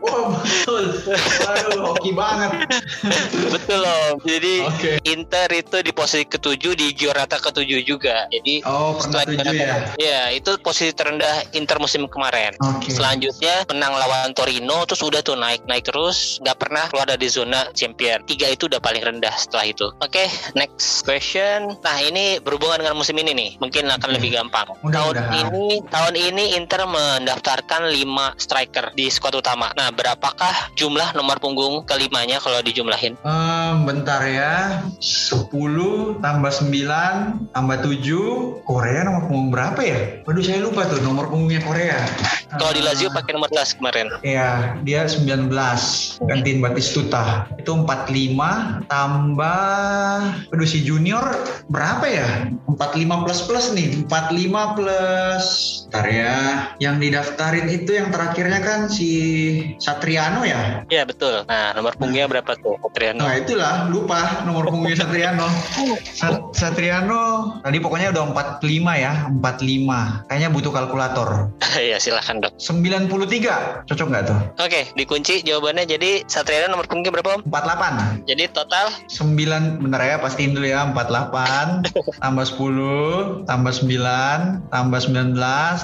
[0.00, 0.84] Wow, betul.
[1.44, 2.50] Waduh, hoki banget.
[3.52, 4.16] betul Om.
[4.24, 4.92] Jadi Oke.
[5.06, 8.26] Inter itu di posisi ketujuh di Giornata ketujuh juga.
[8.32, 9.74] Jadi Oh, pernah setelah tujuh ya.
[10.00, 12.56] Ya, itu posisi terendah Inter musim kemarin.
[12.58, 12.90] Oke.
[12.90, 17.68] Selanjutnya menang lawan Torino terus udah tuh naik naik terus nggak pernah keluar dari zona
[17.72, 18.22] champion.
[18.24, 19.86] Tiga itu udah paling rendah setelah itu.
[19.98, 20.24] Oke,
[20.54, 21.76] next question.
[21.80, 24.16] Nah ini berhubungan dengan musim ini nih, mungkin akan Oke.
[24.20, 24.68] lebih gampang.
[24.70, 25.32] tahun Mudah-mudahan.
[25.52, 29.70] ini tahun ini Inter mendaftarkan 5 striker di skuad utama.
[29.74, 33.16] Nah berapakah jumlah nomor punggung kelimanya kalau dijumlahin?
[33.20, 34.80] Em, bentar ya.
[35.00, 35.50] 10
[36.18, 39.98] tambah 9 tambah 7 Korea nomor punggung berapa ya?
[40.22, 41.98] Waduh saya lupa tuh nomor punggungnya Korea.
[42.50, 44.06] Kalau di Lazio Ah, pakai nomor 11 kemarin.
[44.22, 45.50] Ya, dia 19
[46.20, 47.46] gantiin Batistuta.
[47.56, 51.22] Itu 45 tambah Waduh si junior
[51.68, 52.28] berapa ya?
[52.66, 53.88] 45 plus plus nih.
[54.08, 55.44] 45 plus
[55.90, 56.36] Bentar ya.
[56.78, 59.10] Yang didaftarin itu yang terakhirnya kan si
[59.76, 60.86] Satriano ya?
[60.86, 61.42] Iya betul.
[61.50, 62.78] Nah nomor punggungnya berapa tuh?
[62.80, 63.26] Adriano?
[63.26, 65.50] Nah itulah lupa nomor punggungnya Satriano.
[66.14, 68.62] Sa- Satriano tadi pokoknya udah 45
[68.94, 70.30] ya, 45.
[70.30, 71.28] Kayaknya butuh kalkulator.
[71.80, 72.54] Iya silahkan dok.
[72.58, 73.86] 93.
[73.86, 74.38] Cocok nggak tuh?
[74.58, 77.42] Oke dikunci jawabannya jadi Satriano nomor punggungnya berapa om?
[77.50, 78.30] 48.
[78.30, 81.90] Jadi total 9 bentar ya pastiin dulu ya 48
[82.22, 85.34] tambah 10 tambah 9 tambah 19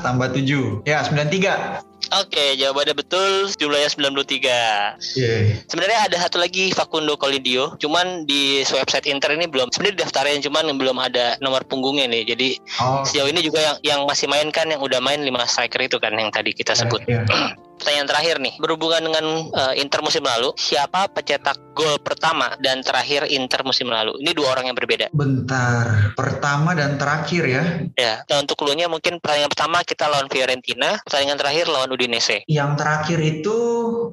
[0.06, 3.50] tambah 7 ya 93 Oke, jawabannya betul.
[3.58, 5.18] Jumlahnya 93.
[5.18, 5.58] Yeay.
[5.66, 9.74] Sebenarnya ada satu lagi Facundo Colidio, cuman di website Inter ini belum.
[9.74, 12.22] Sebenarnya daftarin cuman belum ada nomor punggungnya nih.
[12.30, 12.48] Jadi
[12.78, 15.98] oh sejauh ini juga yang yang masih main kan yang udah main 5 striker itu
[15.98, 17.02] kan yang tadi kita sebut.
[17.10, 17.26] iya.
[17.76, 23.28] Pertanyaan terakhir nih, berhubungan dengan eh, Inter musim lalu, siapa pencetak gol pertama dan terakhir
[23.28, 24.16] Inter musim lalu?
[24.20, 25.12] Ini dua orang yang berbeda.
[25.12, 27.62] bentar pertama dan terakhir ya
[27.94, 32.42] Ya, nah untuk clue-nya mungkin pertandingan pertama kita lawan Fiorentina, pertandingan terakhir lawan Udinese.
[32.48, 33.56] yang terakhir itu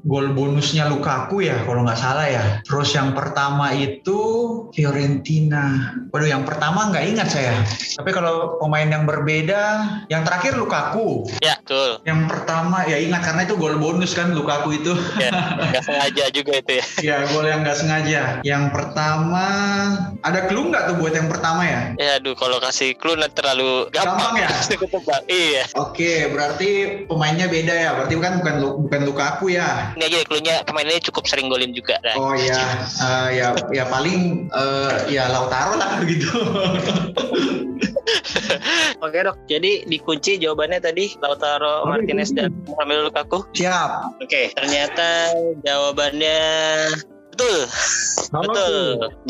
[0.03, 4.19] gol bonusnya Lukaku ya kalau nggak salah ya terus yang pertama itu
[4.93, 7.53] Fiorentina waduh yang pertama nggak ingat saya
[7.95, 9.61] tapi kalau pemain yang berbeda
[10.11, 12.03] yang terakhir Lukaku Ya, betul.
[12.03, 16.51] yang pertama ya ingat karena itu gol bonus kan Lukaku itu Ya, nggak sengaja juga
[16.59, 16.85] itu ya.
[17.09, 18.21] Ya gol yang nggak sengaja.
[18.41, 19.45] Yang pertama
[20.19, 21.81] ada clue nggak tuh buat yang pertama ya?
[21.95, 24.49] Ya, aduh kalau kasih clue nanti terlalu Gampang gampang, ya?
[24.83, 25.21] Ketebak.
[25.25, 25.63] Iya.
[25.77, 26.69] Oke, berarti
[27.05, 27.89] pemainnya beda ya.
[27.93, 29.93] Berarti kan bukan Lu- bukan Lukaku ya.
[29.95, 31.95] Ini aja clue-nya pemain ini cukup sering golin juga.
[32.01, 36.27] Nah, Oh ya, eh, ya ya paling eh, ya Lautaro lah gitu.
[38.99, 43.45] Oke dok, jadi dikunci jawabannya tadi Lautaro Oke, Martinez dan Romelu Lukaku.
[43.53, 44.21] Siap.
[44.23, 46.41] Oke, ternyata jawabannya
[47.33, 47.57] betul.
[48.33, 48.77] Betul.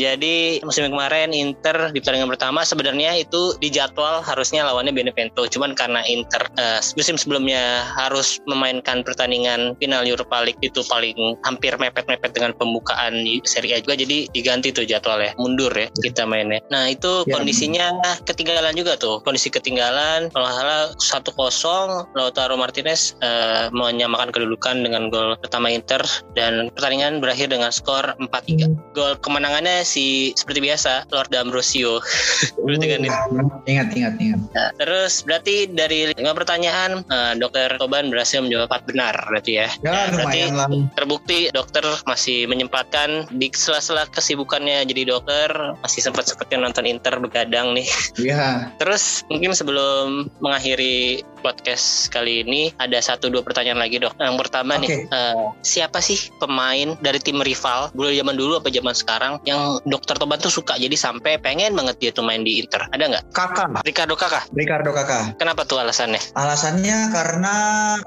[0.00, 5.44] Jadi musim kemarin Inter di pertandingan pertama sebenarnya itu di jadwal harusnya lawannya Benevento.
[5.44, 11.76] Cuman karena Inter eh, musim sebelumnya harus memainkan pertandingan final Europa League itu paling hampir
[11.76, 13.12] mepet-mepet dengan pembukaan
[13.44, 15.36] Serie A juga jadi diganti tuh jadwalnya.
[15.36, 16.60] Mundur ya kita mainnya.
[16.72, 17.38] Nah, itu Ya.
[17.38, 17.86] kondisinya
[18.26, 19.22] ketinggalan juga tuh.
[19.22, 26.02] Kondisi ketinggalan kalau salah 1-0 Lautaro Martinez eh, menyamakan kedudukan dengan gol pertama Inter
[26.34, 32.00] dan pertandingan berakhir dengan skor 4-3 gol kemenangannya si seperti biasa Lord Ambrosio
[32.64, 33.18] berarti kan itu.
[33.64, 34.40] Ingat, ingat, ingat.
[34.50, 39.68] Nah, terus berarti dari lima pertanyaan eh, dokter Toban berhasil menjawab empat benar berarti ya
[39.82, 40.68] Ya berarti lumayan lah.
[40.96, 45.48] terbukti dokter masih menyempatkan di sela-sela kesibukannya jadi dokter
[45.80, 47.86] masih sempat sempatnya nonton Inter begadang nih
[48.16, 48.72] Iya.
[48.80, 54.16] terus mungkin sebelum mengakhiri podcast kali ini ada satu dua pertanyaan lagi dok.
[54.16, 58.96] Yang pertama nih, uh, siapa sih pemain dari tim rival dulu zaman dulu apa zaman
[58.96, 62.88] sekarang yang dokter Toban tuh suka jadi sampai pengen banget dia tuh main di Inter?
[62.88, 63.24] Ada nggak?
[63.36, 63.68] Kakak.
[63.84, 64.48] Ricardo Kakak.
[64.56, 65.36] Ricardo Kakak.
[65.36, 66.22] Kenapa tuh alasannya?
[66.32, 67.56] Alasannya karena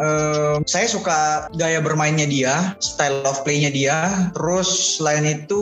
[0.02, 4.32] uh, saya suka gaya bermainnya dia, style of playnya dia.
[4.34, 5.62] Terus selain itu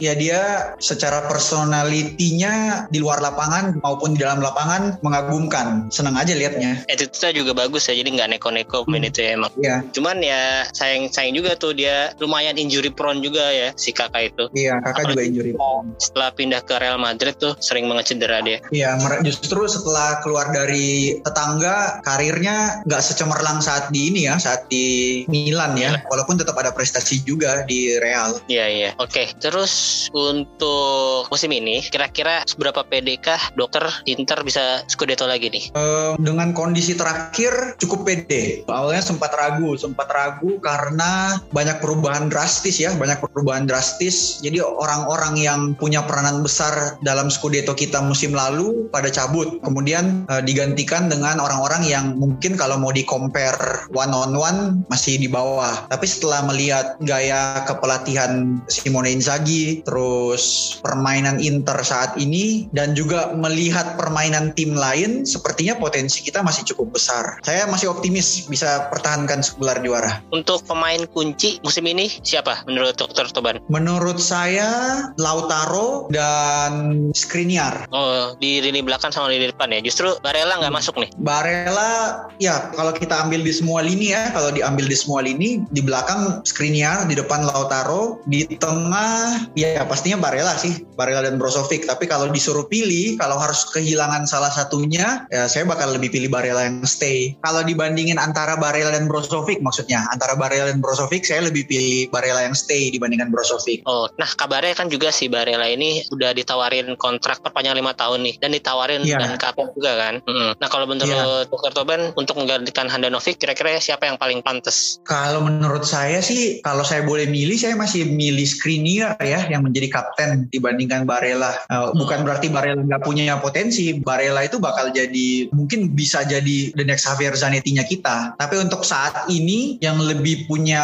[0.00, 5.92] ya dia secara personalitinya di luar lapangan maupun di dalam lapangan mengagumkan.
[5.92, 6.86] Senang aja liatnya.
[7.10, 9.10] Attitude-nya juga bagus ya, jadi nggak neko-neko pemain hmm.
[9.10, 9.52] itu ya emang.
[9.58, 9.76] Iya.
[9.90, 14.46] Cuman ya sayang-sayang juga tuh dia lumayan injury prone juga ya si kakak itu.
[14.54, 15.86] Iya, kakak Apalagi juga injury prone.
[15.98, 18.62] Setelah pindah ke Real Madrid tuh sering banget cedera dia.
[18.70, 18.94] Iya,
[19.26, 25.74] justru setelah keluar dari tetangga karirnya nggak secemerlang saat di ini ya, saat di Milan
[25.74, 25.98] ya.
[25.98, 26.06] Milan.
[26.06, 28.38] Walaupun tetap ada prestasi juga di Real.
[28.46, 28.90] Iya, iya.
[29.02, 35.64] Oke, terus untuk musim ini kira-kira seberapa PDK dokter Inter bisa Scudetto lagi nih?
[35.74, 38.60] Uh, dengan kondisi terakhir cukup pede.
[38.68, 44.44] Awalnya sempat ragu, sempat ragu karena banyak perubahan drastis ya, banyak perubahan drastis.
[44.44, 49.56] Jadi orang-orang yang punya peranan besar dalam Scudetto kita musim lalu pada cabut.
[49.64, 54.60] Kemudian uh, digantikan dengan orang-orang yang mungkin kalau mau di compare one on one
[54.92, 55.88] masih di bawah.
[55.88, 63.96] Tapi setelah melihat gaya kepelatihan Simone Inzaghi, terus permainan Inter saat ini dan juga melihat
[63.96, 67.38] permainan tim lain sepertinya potensi kita masih cukup besar.
[67.46, 70.20] Saya masih optimis bisa pertahankan gelar juara.
[70.34, 73.30] Untuk pemain kunci musim ini siapa menurut Dr.
[73.32, 73.62] Toban?
[73.72, 74.68] Menurut saya
[75.16, 77.88] Lautaro dan Skriniar.
[77.90, 79.80] Oh, di lini belakang sama lini depan ya.
[79.82, 81.10] Justru Barella nggak masuk nih.
[81.18, 85.80] Barella ya kalau kita ambil di semua lini ya, kalau diambil di semua lini di
[85.80, 91.88] belakang Skriniar, di depan Lautaro, di tengah ya pastinya Barella sih, Barella dan Brozovic.
[91.88, 96.68] Tapi kalau disuruh pilih, kalau harus kehilangan salah satunya, ya saya bakal lebih pilih Barella
[96.68, 97.34] yang stay.
[97.42, 102.46] Kalau dibandingin antara Barella dan Brozovic maksudnya, antara Barella dan Brozovic saya lebih pilih Barella
[102.46, 103.82] yang stay dibandingkan Brozovic.
[103.86, 108.34] Oh, nah kabarnya kan juga si Barella ini udah ditawarin kontrak perpanjang lima tahun nih
[108.38, 109.18] dan ditawarin yeah.
[109.18, 110.14] dan kapok juga kan.
[110.28, 110.52] Hmm.
[110.58, 111.48] Nah kalau menurut yeah.
[111.48, 111.72] Dr.
[111.72, 115.00] Toban untuk menggantikan Handanovic kira-kira siapa yang paling pantas?
[115.08, 119.88] Kalau menurut saya sih kalau saya boleh milih saya masih milih Skriniar ya yang menjadi
[119.88, 121.56] kapten dibandingkan Barella.
[121.72, 122.04] Uh, hmm.
[122.04, 123.96] Bukan berarti Barella nggak punya potensi.
[123.96, 128.36] Barella itu bakal jadi mungkin bisa jadi the next Javier Zanetti-nya kita.
[128.36, 130.82] Tapi untuk saat ini yang lebih punya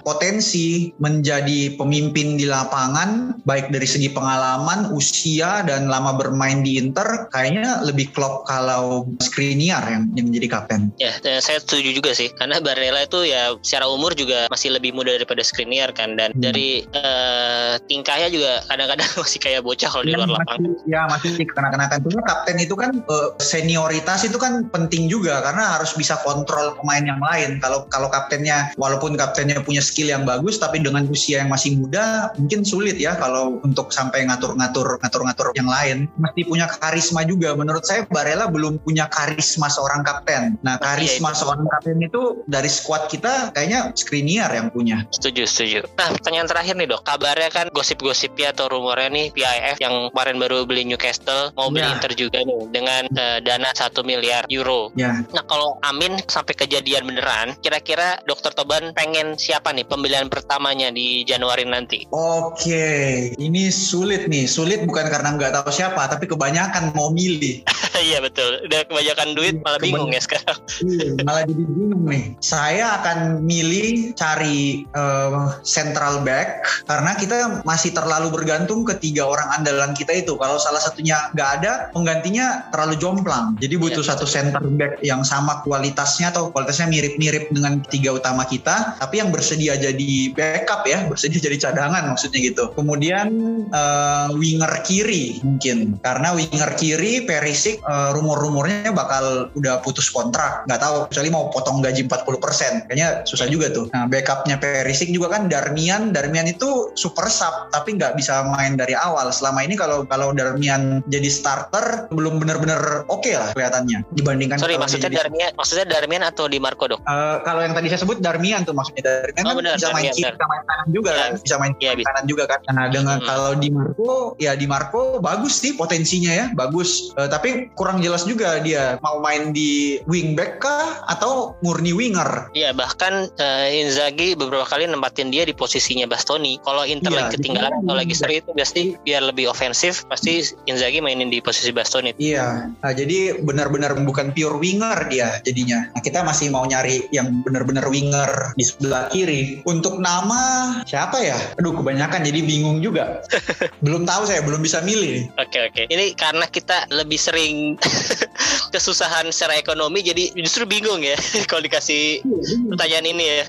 [0.00, 7.28] potensi menjadi pemimpin di lapangan baik dari segi pengalaman, usia dan lama bermain di Inter
[7.28, 10.94] kayaknya lebih klop kalau Skriniar yang, yang menjadi kapten.
[10.96, 15.12] Ya, saya setuju juga sih karena Barella itu ya secara umur juga masih lebih muda
[15.12, 16.40] daripada Skriniar kan dan hmm.
[16.40, 20.60] dari uh, tingkahnya juga kadang-kadang masih kayak bocah kalau di iya, luar lapangan.
[20.86, 21.98] Ya masih kena-kenakan.
[22.06, 27.02] Cuma kapten itu kan uh, senioritas itu kan penting juga karena harus bisa kontrol pemain
[27.02, 27.58] yang lain.
[27.58, 32.30] Kalau kalau kaptennya walaupun kaptennya punya skill yang bagus tapi dengan usia yang masih muda
[32.38, 36.06] mungkin sulit ya kalau untuk sampai ngatur-ngatur ngatur-ngatur yang lain.
[36.22, 37.58] Mesti punya karisma juga.
[37.58, 40.60] Menurut saya Barella belum punya karisma seorang kapten.
[40.62, 45.02] Nah, karisma iya, seorang kapten itu dari squad kita kayaknya Skriniar yang punya.
[45.10, 45.80] Setuju, setuju.
[45.98, 47.02] Nah, pertanyaan terakhir nih, Dok.
[47.02, 51.96] Kabarnya kan gosip-gosipnya atau rumornya nih PIF yang kemarin baru beli Newcastle mau beli ya.
[51.96, 54.92] Inter juga nih dengan uh, dana satu miliar euro.
[55.00, 55.24] Ya.
[55.32, 61.24] Nah, kalau Amin sampai kejadian beneran, kira-kira Dokter Toban pengen siapa nih pembelian pertamanya di
[61.24, 62.04] Januari nanti?
[62.12, 64.44] Oke, ini sulit nih.
[64.44, 67.64] Sulit bukan karena nggak tahu siapa, tapi kebanyakan mau milih.
[68.00, 68.64] Iya betul.
[68.64, 70.58] Udah kebanyakan duit malah Kebany bingung ya sekarang.
[70.80, 72.24] Iya, malah jadi bingung nih.
[72.40, 79.52] Saya akan milih cari uh, central back karena kita masih terlalu bergantung ke tiga orang
[79.52, 80.38] andalan kita itu.
[80.40, 83.60] Kalau salah satunya nggak ada, penggantinya terlalu jomplang.
[83.60, 88.42] Jadi butuh ya, satu center back yang sama kualitasnya atau kualitasnya mirip-mirip dengan tiga utama
[88.46, 92.72] kita, tapi yang bersedia jadi backup ya, bersedia jadi cadangan maksudnya gitu.
[92.74, 93.26] Kemudian
[93.70, 100.80] uh, winger kiri mungkin karena winger kiri Perisik uh, rumor-rumornya bakal udah putus kontrak, nggak
[100.80, 102.88] tahu kecuali mau potong gaji 40%.
[102.90, 103.86] Kayaknya susah juga tuh.
[103.92, 108.96] Nah, backupnya Perisik juga kan Darmian, Darmian itu super sub tapi nggak bisa main dari
[108.96, 109.30] awal.
[109.30, 114.79] Selama ini kalau kalau Darmian jadi starter belum benar-benar oke okay lah kelihatannya dibandingkan Sorry,
[114.80, 115.16] maksudnya jadi...
[115.20, 117.00] Darmian, maksudnya Darmian atau Di Marco dok?
[117.04, 120.00] Uh, kalau yang tadi saya sebut Darmian tuh maksudnya Darmian oh, kan bener, bisa Darmian,
[120.00, 121.20] main kiri, bisa main kanan juga ya.
[121.20, 122.58] kan, bisa main ya, kanan juga kan.
[122.72, 123.28] Nah, dengan hmm.
[123.28, 127.12] kalau Di Marco ya Di Marco bagus sih potensinya ya, bagus.
[127.14, 132.50] Uh, tapi kurang jelas juga dia mau main di wingback kah atau murni winger.
[132.56, 136.58] Iya, bahkan uh, Inzaghi beberapa kali nempatin dia di posisinya Bastoni.
[136.64, 141.02] Kalau Inter ya, lagi ketinggalan atau lagi seri itu pasti biar lebih ofensif, pasti Inzaghi
[141.02, 142.16] mainin di posisi Bastoni.
[142.16, 142.70] Iya.
[142.70, 145.90] Nah, jadi benar-benar bukan pure winger dia jadinya.
[145.90, 149.66] Nah, kita masih mau nyari yang bener-bener winger di sebelah kiri.
[149.66, 151.34] Untuk nama siapa ya?
[151.58, 153.26] Aduh kebanyakan jadi bingung juga.
[153.84, 155.26] belum tahu saya, belum bisa milih.
[155.42, 155.82] Oke oke.
[155.90, 157.74] Ini karena kita lebih sering
[158.74, 161.18] kesusahan secara ekonomi jadi justru bingung ya
[161.50, 162.22] kalau dikasih
[162.70, 163.42] pertanyaan ini ya.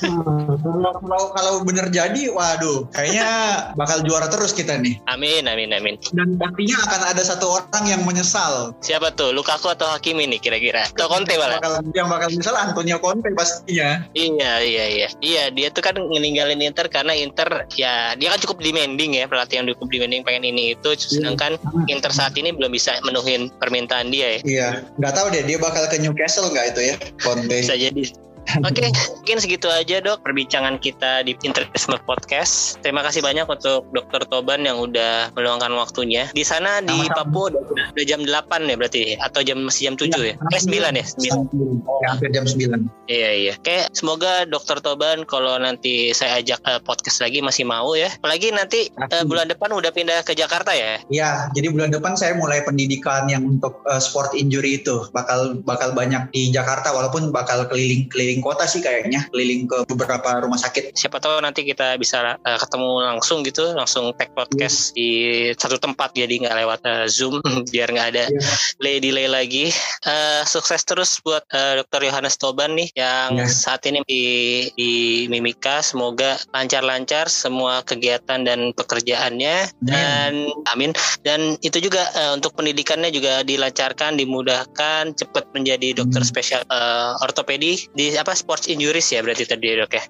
[0.00, 3.28] Kalau kalau bener jadi, waduh, kayaknya
[3.74, 4.98] bakal juara terus kita nih.
[5.10, 5.94] Amin amin amin.
[6.14, 8.74] Dan pastinya akan ada satu orang yang menyesal.
[8.84, 9.34] Siapa tuh?
[9.34, 10.86] Lukaku atau Hakimi nih kira-kira?
[10.94, 11.58] Atau Conte malah?
[11.58, 14.06] Bakal, yang bakal menyesal Antonio Conte pastinya.
[14.14, 15.08] Iya iya iya.
[15.18, 19.60] Iya dia tuh kan meninggalin Inter karena Inter ya dia kan cukup demanding ya pelatih
[19.62, 21.56] yang cukup demanding pengen ini itu sedangkan
[21.90, 24.40] Inter saat ini belum bisa menuhin permintaan dia ya.
[24.44, 24.68] Iya,
[25.00, 27.58] nggak tahu deh dia bakal ke Newcastle nggak itu ya Conte.
[27.64, 28.27] Bisa jadi.
[28.48, 32.80] Oke, mungkin segitu aja dok perbincangan kita di Interisme Podcast.
[32.80, 36.32] Terima kasih banyak untuk Dokter Toban yang udah meluangkan waktunya.
[36.32, 37.28] Di sana di Sama-sama.
[37.28, 40.34] Papua udah, udah jam 8 ya berarti atau jam masih jam 7 ya?
[40.40, 41.04] Eh 9 ya?
[41.04, 41.44] 9.
[42.00, 42.88] Ya, hampir jam 9.
[43.12, 43.52] Iya iya.
[43.60, 48.08] Oke, semoga Dokter Toban kalau nanti saya ajak eh, podcast lagi masih mau ya.
[48.16, 49.28] Apalagi nanti Pasti.
[49.28, 50.96] bulan depan udah pindah ke Jakarta ya.
[51.12, 55.92] Ya, jadi bulan depan saya mulai pendidikan yang untuk uh, sport injury itu bakal bakal
[55.92, 60.92] banyak di Jakarta walaupun bakal keliling-keliling kota sih kayaknya, keliling ke beberapa rumah sakit.
[60.92, 65.08] Siapa tahu nanti kita bisa eh, ketemu langsung gitu, langsung tag podcast di
[65.52, 67.38] satu tempat jadi nggak lewat eh, Zoom
[67.72, 68.40] biar nggak ada Iya.
[68.76, 69.66] delay-delay lagi.
[70.04, 72.02] Eh, sukses terus buat eh, Dr.
[72.04, 73.46] Yohanes Toban nih yang Ya.
[73.46, 74.24] saat ini di,
[74.74, 74.92] di
[75.26, 75.80] Mimika.
[75.80, 80.32] Semoga lancar-lancar semua kegiatan dan pekerjaannya dan
[80.68, 80.90] amin.
[81.22, 86.28] Dan itu juga eh, untuk pendidikannya juga dilancarkan, dimudahkan, cepat menjadi dokter Hmm.
[86.28, 90.02] spesial eh, ortopedi di apa sports injuries ya berarti tadi dok ya.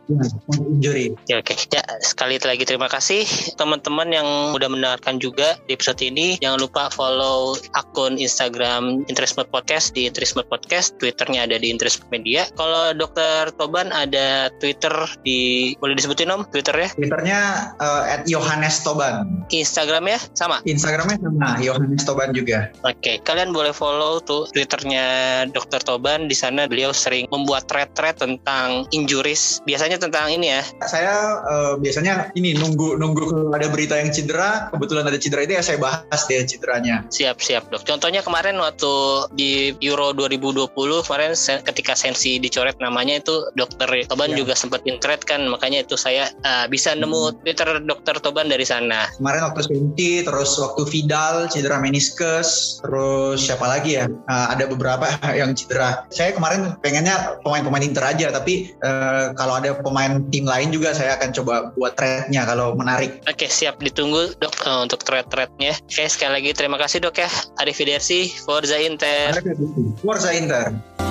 [0.57, 1.13] Injury.
[1.29, 3.23] Ya, Oke, ya sekali lagi terima kasih
[3.55, 6.41] teman-teman yang udah mendengarkan juga di episode ini.
[6.41, 12.49] Jangan lupa follow akun Instagram Interisme Podcast di Interisme Podcast, Twitternya ada di Interisme Media.
[12.57, 14.93] Kalau Dokter Toban ada Twitter
[15.23, 17.41] di boleh disebutin om Twitternya, Twitternya
[17.79, 19.47] uh, at Yohanes Toban.
[19.53, 20.65] Instagramnya sama.
[20.65, 22.73] Instagramnya sama Yohanes Toban juga.
[22.87, 25.07] Oke, kalian boleh follow tuh Twitternya
[25.53, 26.27] Dokter Toban.
[26.31, 29.59] Di sana beliau sering membuat thread-thread tentang injuries.
[29.67, 34.71] Biasanya tentang ini ya, Saya uh, biasanya ini nunggu nunggu kalau ada berita yang cedera,
[34.71, 37.03] kebetulan ada cedera itu ya saya bahas deh cederanya.
[37.11, 37.83] Siap-siap dok.
[37.83, 40.71] Contohnya kemarin waktu di Euro 2020
[41.03, 41.35] kemarin
[41.67, 44.45] ketika Sensi dicoret namanya itu Dokter Toban Ya.
[44.45, 49.09] juga sempat intret kan makanya itu saya uh, bisa nemu Twitter Dokter Toban dari sana.
[49.17, 54.05] Kemarin waktu Senti, terus waktu Vidal cedera meniskus, terus siapa lagi ya?
[54.29, 55.09] Uh, ada beberapa
[55.41, 56.05] yang cedera.
[56.13, 61.17] Saya kemarin pengennya pemain-pemain Inter aja, tapi uh, kalau ada pemain tim lain juga saya
[61.17, 63.25] akan coba buat trade-nya kalau menarik.
[63.25, 65.73] Oke siap ditunggu dok uh, untuk thread-threadnya.
[65.89, 67.31] Oke sekali lagi terima kasih dok ya.
[67.57, 69.41] Arrivederci, Forza Inter.
[70.05, 71.08] Forza Inter.